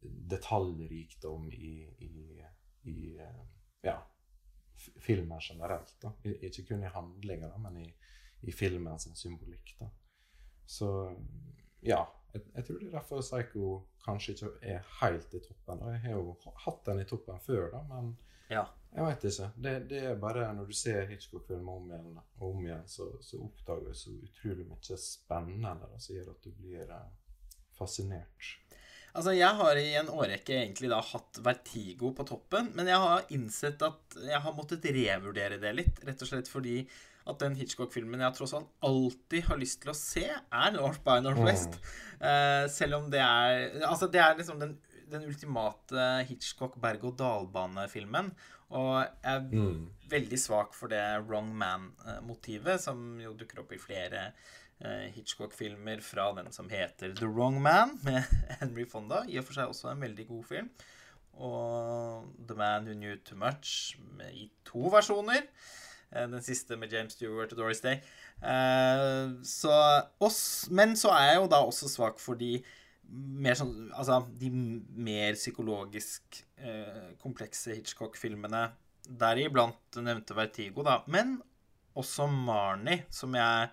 detaljrikdom 0.04 1.48
i, 1.50 1.74
i, 2.06 2.44
i 2.92 2.98
eh, 3.18 3.42
ja, 3.82 3.98
filmer 4.76 5.42
generelt. 5.42 5.96
da. 6.02 6.12
Ikke 6.22 6.68
kun 6.68 6.84
i 6.84 6.92
handlinger, 6.94 7.50
da, 7.50 7.58
men 7.66 7.82
i, 7.82 7.88
i 8.48 8.52
filmen 8.52 8.98
sin 9.02 9.14
symbolikk. 9.16 9.74
da. 9.80 9.88
Så 10.66 10.88
ja, 11.85 12.02
jeg, 12.33 12.42
jeg 12.54 12.64
tror 12.66 12.78
det 12.80 12.87
er 12.88 12.94
derfor 12.98 13.20
Psycho 13.24 13.72
kanskje 14.04 14.35
ikke 14.35 14.52
er 14.74 14.87
helt 15.00 15.35
i 15.35 15.40
toppen. 15.44 15.83
Og 15.83 15.92
jeg 15.92 16.00
har 16.07 16.16
jo 16.18 16.37
hatt 16.66 16.85
den 16.88 17.02
i 17.02 17.09
toppen 17.09 17.40
før, 17.44 17.70
da, 17.74 17.83
men 17.90 18.14
Ja. 18.50 18.64
jeg 18.92 19.04
veit 19.07 19.24
ikke. 19.24 19.50
Det, 19.57 19.74
det 19.90 20.00
er 20.11 20.18
bare 20.20 20.48
når 20.54 20.66
du 20.68 20.72
ser 20.76 21.07
Hitchcock-filmer 21.09 21.78
om 21.78 21.90
igjen 21.90 22.18
og 22.18 22.48
om 22.50 22.64
igjen, 22.66 22.83
så, 22.88 23.07
så 23.24 23.40
oppdager 23.44 23.88
du 23.88 23.94
så 23.96 24.12
utrolig 24.16 24.66
mye 24.68 24.98
spennende 25.00 25.76
da, 25.80 25.98
som 25.98 26.16
gjør 26.16 26.33
at 26.35 26.44
du 26.44 26.50
blir 26.59 26.90
eh, 26.92 27.09
fascinert. 27.78 28.50
Altså, 29.14 29.30
jeg 29.37 29.54
har 29.61 29.78
i 29.78 29.92
en 29.94 30.09
årrekke 30.11 30.57
egentlig 30.59 30.88
da 30.90 30.96
hatt 31.00 31.38
Vertigo 31.46 32.09
på 32.18 32.24
toppen, 32.26 32.72
men 32.74 32.88
jeg 32.90 32.98
har 32.98 33.28
innsett 33.37 33.83
at 33.87 34.16
jeg 34.26 34.40
har 34.42 34.57
måttet 34.57 34.88
revurdere 34.90 35.61
det 35.62 35.70
litt, 35.76 36.00
rett 36.04 36.24
og 36.24 36.30
slett 36.33 36.50
fordi 36.50 36.80
at 37.26 37.38
den 37.40 37.54
Hitchcock-filmen 37.56 38.20
jeg 38.20 38.34
tross 38.37 38.52
alt 38.56 38.68
alltid 38.84 39.46
har 39.48 39.56
lyst 39.60 39.80
til 39.82 39.90
å 39.92 39.96
se, 39.96 40.24
er 40.28 40.74
North 40.76 41.00
by 41.06 41.20
Northwest. 41.24 41.78
Eh, 42.20 42.66
selv 42.68 42.98
om 42.98 43.10
det 43.10 43.20
er 43.20 43.80
Altså, 43.88 44.10
det 44.12 44.20
er 44.20 44.37
liksom 44.37 44.58
den, 44.60 44.74
den 45.10 45.24
ultimate 45.28 46.04
Hitchcock 46.28 46.76
berg-og-dal-bane-filmen. 46.80 48.32
Og 48.74 49.04
jeg 49.04 49.10
er 49.22 49.40
Mm. 49.52 49.88
veldig 50.10 50.38
svak 50.38 50.74
for 50.74 50.88
det 50.88 51.00
wrong 51.28 51.52
man-motivet, 51.56 52.80
som 52.80 53.18
jo 53.20 53.32
dukker 53.34 53.60
opp 53.60 53.72
i 53.72 53.78
flere 53.78 54.32
uh, 54.84 55.06
Hitchcock-filmer 55.14 56.00
fra 56.02 56.32
den 56.34 56.50
som 56.52 56.68
heter 56.68 57.14
The 57.14 57.26
Wrong 57.26 57.60
Man, 57.62 57.98
med 58.04 58.24
Henry 58.60 58.84
Fonda. 58.84 59.24
I 59.28 59.38
og 59.38 59.44
for 59.46 59.54
seg 59.54 59.68
også 59.70 59.92
en 59.92 60.00
veldig 60.02 60.26
god 60.28 60.44
film. 60.44 60.70
Og 61.34 62.28
The 62.48 62.54
Man 62.58 62.84
Who 62.88 62.94
Knew 62.94 63.16
Too 63.24 63.37
Much 63.38 63.96
med, 64.16 64.30
i 64.34 64.50
to 64.64 64.88
versjoner. 64.92 65.46
Eh, 66.14 66.27
Den 66.31 66.42
siste 66.42 66.77
med 66.79 66.92
James 66.92 67.12
Stewart 67.16 67.53
og 67.53 67.59
Doris 67.59 67.81
Day. 67.85 68.00
Eh, 68.42 69.35
Så 69.42 69.72
oss, 70.20 70.68
Men 70.70 70.96
så 70.96 71.11
er 71.11 71.33
jeg 71.33 71.42
jo 71.42 71.48
da 71.53 71.62
også 71.64 71.88
svak 71.90 72.18
for 72.22 72.35
de 72.40 72.62
mer 73.12 73.55
sånn 73.55 73.90
Altså 73.92 74.22
de 74.40 74.48
mer 74.50 75.35
psykologisk 75.37 76.38
eh, 76.59 77.12
komplekse 77.20 77.74
Hitchcock-filmene. 77.77 78.70
Deriblant 79.05 79.98
nevnte 80.00 80.35
Vertigo, 80.35 80.83
da. 80.83 81.03
Men 81.07 81.37
også 81.94 82.27
Marnie, 82.31 83.05
som 83.11 83.35
jeg 83.37 83.68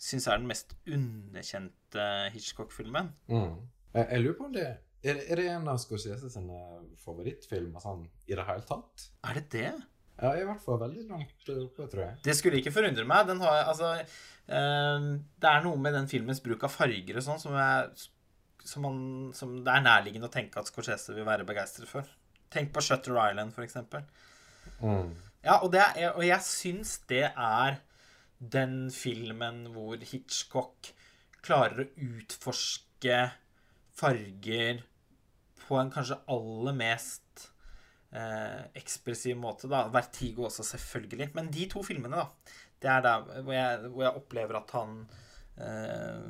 syns 0.00 0.28
er 0.30 0.38
den 0.38 0.46
mest 0.48 0.76
underkjente 0.88 2.06
Hitchcock-filmen. 2.32 3.10
Mm. 3.28 3.56
Jeg 3.94 4.22
lurer 4.22 4.38
på 4.38 4.46
om 4.46 4.54
det 4.54 4.68
er, 5.02 5.18
er 5.26 5.40
det 5.40 5.46
en 5.50 5.68
av 5.68 5.78
Scorsese 5.82 6.30
sine 6.32 6.60
favorittfilmer 7.02 7.82
sånn 7.82 8.04
i 8.28 8.36
det 8.36 8.44
hele 8.46 8.64
tatt? 8.68 9.08
Er 9.26 9.40
det 9.40 9.46
det? 9.52 9.72
Ja, 10.20 10.34
i 10.36 10.44
hvert 10.44 10.62
fall 10.64 10.80
veldig 10.82 11.06
langt 11.08 11.50
oppe, 11.54 11.86
tror 11.88 12.02
jeg. 12.04 12.16
Det 12.26 12.36
skulle 12.36 12.60
ikke 12.60 12.74
forundre 12.74 13.06
meg. 13.08 13.26
Den 13.30 13.40
har, 13.44 13.62
altså, 13.72 13.92
eh, 13.96 15.06
det 15.40 15.50
er 15.50 15.64
noe 15.64 15.80
med 15.80 15.96
den 15.96 16.08
filmens 16.10 16.42
bruk 16.44 16.66
av 16.68 16.74
farger 16.74 17.20
og 17.20 17.24
sånn 17.24 17.40
som, 17.40 17.56
som, 18.72 18.88
som 19.36 19.54
det 19.64 19.72
er 19.74 19.86
nærliggende 19.86 20.28
å 20.28 20.34
tenke 20.34 20.60
at 20.60 20.68
Scorsese 20.68 21.16
vil 21.16 21.28
være 21.28 21.48
begeistret 21.48 21.88
for. 21.88 22.08
Tenk 22.52 22.72
på 22.74 22.84
Shutter 22.84 23.16
Island, 23.16 23.54
for 23.56 23.64
eksempel. 23.64 24.04
Mm. 24.82 25.14
Ja, 25.44 25.60
og, 25.62 25.70
det 25.72 25.86
og 26.10 26.24
jeg 26.26 26.44
syns 26.44 26.98
det 27.08 27.30
er 27.30 27.80
den 28.40 28.90
filmen 28.92 29.66
hvor 29.72 30.00
Hitchcock 30.00 30.92
klarer 31.44 31.84
å 31.84 32.10
utforske 32.20 33.22
farger 33.96 34.82
på 35.64 35.78
en 35.80 35.92
kanskje 35.92 36.18
aller 36.32 36.76
mest 36.76 37.49
eh, 38.12 38.62
ekspressiv 38.80 39.38
måte. 39.40 39.68
da. 39.70 39.86
Vertigo 39.92 40.46
også, 40.48 40.66
selvfølgelig. 40.72 41.30
Men 41.34 41.50
de 41.52 41.68
to 41.70 41.82
filmene, 41.86 42.16
da, 42.16 42.56
det 42.82 42.90
er 42.90 43.04
der 43.06 43.42
hvor 43.42 43.54
jeg, 43.54 43.78
hvor 43.88 44.06
jeg 44.06 44.22
opplever 44.22 44.60
at 44.62 44.76
han 44.78 44.98
eh, 45.60 46.24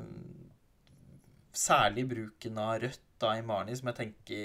Særlig 1.51 2.05
bruken 2.07 2.59
av 2.63 2.77
rødt 2.79 3.07
da 3.21 3.33
i 3.35 3.43
Marnie, 3.43 3.75
som 3.77 3.89
jeg 3.91 3.97
tenker 3.99 4.45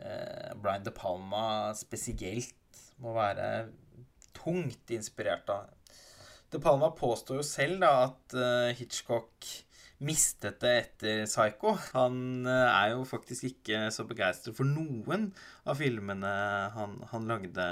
eh, 0.00 0.54
Brian 0.56 0.86
De 0.86 0.90
Palma 0.96 1.74
spesielt 1.76 2.78
må 3.04 3.12
være 3.12 3.68
tungt 4.34 4.90
inspirert 4.96 5.52
av. 5.52 5.68
De 6.50 6.60
Palma 6.64 6.88
påstår 6.96 7.42
jo 7.42 7.44
selv 7.46 7.84
da 7.84 7.92
at 8.06 8.36
eh, 8.40 8.72
Hitchcock 8.78 9.50
mistet 10.02 10.58
det 10.62 10.72
etter 10.78 11.20
Psycho. 11.28 11.74
Han 11.94 12.46
eh, 12.48 12.70
er 12.70 12.94
jo 12.94 13.04
faktisk 13.06 13.46
ikke 13.48 13.86
så 13.94 14.06
begeistret 14.08 14.56
for 14.56 14.66
noen 14.66 15.28
av 15.68 15.78
filmene 15.78 16.32
han, 16.74 16.96
han 17.12 17.28
lagde 17.30 17.66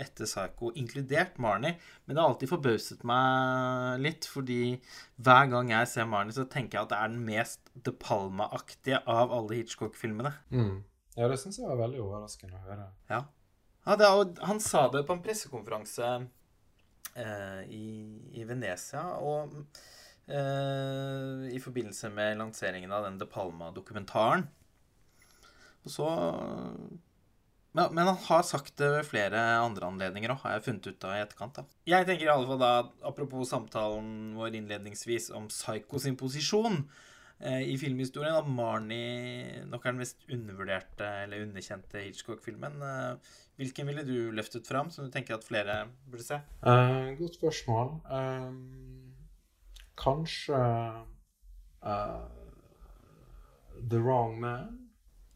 etter 0.00 0.28
Psycho, 0.28 0.72
inkludert 0.78 1.38
Marnie. 1.42 1.76
Men 2.04 2.16
det 2.16 2.22
har 2.22 2.32
alltid 2.32 2.50
forbauset 2.50 3.04
meg 3.06 4.02
litt, 4.02 4.28
fordi 4.30 4.76
hver 5.22 5.48
gang 5.52 5.70
jeg 5.72 5.92
ser 5.92 6.10
Marnie, 6.10 6.34
så 6.36 6.48
tenker 6.50 6.80
jeg 6.80 6.88
at 6.88 6.94
det 6.94 7.00
er 7.00 7.14
den 7.14 7.24
mest 7.28 7.72
De 7.86 7.94
Palma-aktige 7.94 9.00
av 9.10 9.32
alle 9.34 9.60
Hitchcock-filmene. 9.60 10.34
Mm. 10.50 10.82
Ja, 11.14 11.30
det 11.30 11.38
syns 11.40 11.60
jeg 11.60 11.70
var 11.70 11.78
veldig 11.84 12.02
overraskende 12.02 12.58
å 12.58 12.64
høre. 12.66 12.88
Ja. 13.10 13.24
ja 13.86 13.98
det, 14.00 14.10
han 14.42 14.62
sa 14.62 14.88
det 14.90 15.04
på 15.06 15.14
en 15.14 15.22
pressekonferanse 15.22 16.14
eh, 17.14 17.60
i, 17.70 17.84
i 18.34 18.46
Venezia, 18.48 19.06
og 19.22 19.54
eh, 20.28 21.48
i 21.54 21.60
forbindelse 21.62 22.10
med 22.14 22.38
lanseringen 22.40 22.92
av 22.92 23.08
den 23.08 23.18
De 23.20 23.28
Palma-dokumentaren. 23.30 24.46
Og 25.84 25.92
så 25.92 26.08
men, 27.74 27.90
men 27.90 28.06
han 28.06 28.20
har 28.28 28.44
sagt 28.46 28.76
det 28.78 28.88
ved 28.92 29.08
flere 29.08 29.40
andre 29.58 29.88
anledninger 29.90 30.30
òg, 30.30 30.44
har 30.44 30.56
jeg 30.56 30.66
funnet 30.68 30.86
ut 30.92 31.06
av 31.08 31.16
i 31.16 31.22
etterkant. 31.24 31.56
da. 31.58 31.80
Jeg 31.90 32.06
tenker 32.06 32.28
i 32.28 32.30
alle 32.30 32.46
fall 32.46 32.60
da, 32.62 32.74
apropos 33.10 33.50
samtalen 33.50 34.36
vår 34.38 34.60
innledningsvis 34.60 35.32
om 35.34 35.48
Psycho 35.50 35.98
sin 35.98 36.14
posisjon, 36.20 36.84
eh, 37.40 37.64
i 37.72 37.74
filmhistorien 37.80 38.38
at 38.38 38.46
Marnie 38.46 39.64
nok 39.66 39.82
er 39.82 39.96
den 39.96 40.04
mest 40.04 40.22
undervurderte 40.30 41.08
eller 41.24 41.42
underkjente 41.48 42.04
Hitchcock-filmen. 42.04 42.78
Eh, 42.78 43.34
hvilken 43.58 43.90
ville 43.90 44.06
du 44.06 44.30
løftet 44.38 44.70
fram, 44.70 44.94
som 44.94 45.08
du 45.08 45.10
tenker 45.10 45.34
at 45.34 45.46
flere 45.46 45.80
burde 46.06 46.26
se? 46.26 46.38
Uh, 46.62 47.10
godt 47.18 47.40
spørsmål. 47.40 47.96
Um, 48.06 48.93
kanskje 49.96 50.58
uh, 51.84 52.24
The 53.90 53.98
Wrong 54.00 54.38
Man, 54.40 54.78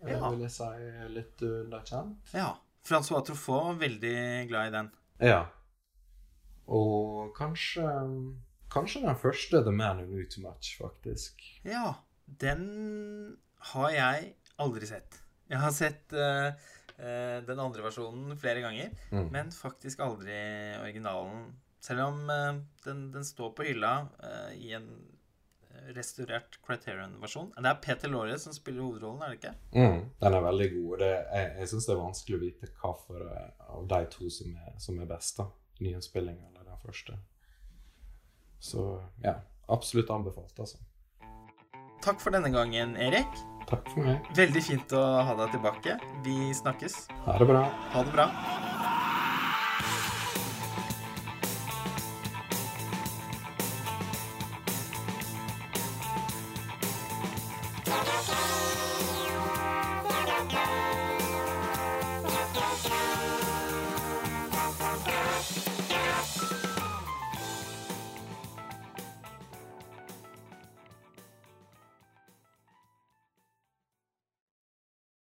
eh, 0.05 0.13
Ja. 0.17 0.31
vil 0.31 0.41
jeg 0.47 0.51
si 0.55 0.71
litt 1.15 1.43
underkjent. 1.43 2.33
Ja. 2.35 2.55
Francois 2.89 3.23
Truffaut 3.27 3.77
veldig 3.81 4.49
glad 4.49 4.69
i 4.69 4.77
den. 4.77 4.91
Ja. 5.21 5.47
Og 6.69 7.35
kanskje 7.37 7.85
Kanskje 8.69 9.01
den 9.01 9.17
første 9.17 9.63
The 9.65 9.73
Man 9.73 9.97
Who 10.03 10.05
Knew 10.11 10.27
Too 10.29 10.43
Much, 10.45 10.75
faktisk. 10.77 11.41
Ja, 11.65 11.95
den 12.27 13.39
har 13.73 13.91
jeg 13.95 14.35
aldri 14.61 14.85
sett. 14.87 15.17
Jeg 15.49 15.59
har 15.63 15.73
sett 15.73 16.13
uh, 16.13 16.51
uh, 17.01 17.39
den 17.49 17.59
andre 17.65 17.81
versjonen 17.87 18.37
flere 18.37 18.61
ganger, 18.61 18.91
Mm. 19.11 19.31
men 19.33 19.51
faktisk 19.57 20.01
aldri 20.05 20.37
originalen. 20.83 21.47
Selv 21.85 22.09
om 22.09 22.25
eh, 22.33 22.59
den, 22.85 23.07
den 23.15 23.25
står 23.25 23.55
på 23.57 23.69
hylla 23.69 23.95
eh, 24.25 24.59
i 24.59 24.75
en 24.79 24.91
restaurert 25.95 26.59
Criterion-versjon. 26.67 27.53
Det 27.57 27.71
er 27.71 27.81
Peter 27.83 28.11
Lorre 28.11 28.39
som 28.39 28.53
spiller 28.53 28.83
hovedrollen, 28.83 29.23
er 29.23 29.33
det 29.33 29.39
ikke? 29.39 29.55
Mm, 29.73 30.01
den 30.21 30.37
er 30.37 30.45
veldig 30.45 30.69
god. 30.75 30.93
Det, 31.03 31.11
jeg 31.13 31.53
jeg 31.61 31.71
syns 31.73 31.89
det 31.89 31.95
er 31.95 32.01
vanskelig 32.03 32.39
å 32.39 32.43
vite 32.43 32.71
hva 32.81 32.93
for 33.07 33.25
eh, 33.29 33.49
av 33.69 33.89
de 33.93 34.01
to 34.15 34.31
som 34.33 34.55
er, 34.57 34.73
som 34.83 35.01
er 35.01 35.11
best. 35.11 35.41
da. 35.41 35.49
Nyinnspillinga 35.79 36.49
eller 36.51 36.67
den 36.67 36.81
første. 36.83 37.19
Så 38.59 38.89
ja, 39.23 39.37
absolutt 39.71 40.11
anbefalt, 40.11 40.57
altså. 40.59 40.81
Takk 42.03 42.21
for 42.23 42.35
denne 42.35 42.51
gangen, 42.55 42.97
Erik. 42.99 43.39
Takk 43.69 43.87
for 43.93 44.07
meg. 44.07 44.27
Veldig 44.39 44.65
fint 44.65 44.97
å 44.97 45.05
ha 45.29 45.37
deg 45.43 45.55
tilbake. 45.55 45.99
Vi 46.27 46.51
snakkes. 46.57 47.05
Ha 47.27 47.39
det 47.39 47.51
bra. 47.51 47.63
Ha 47.95 48.05
det 48.07 48.15
bra. 48.17 48.29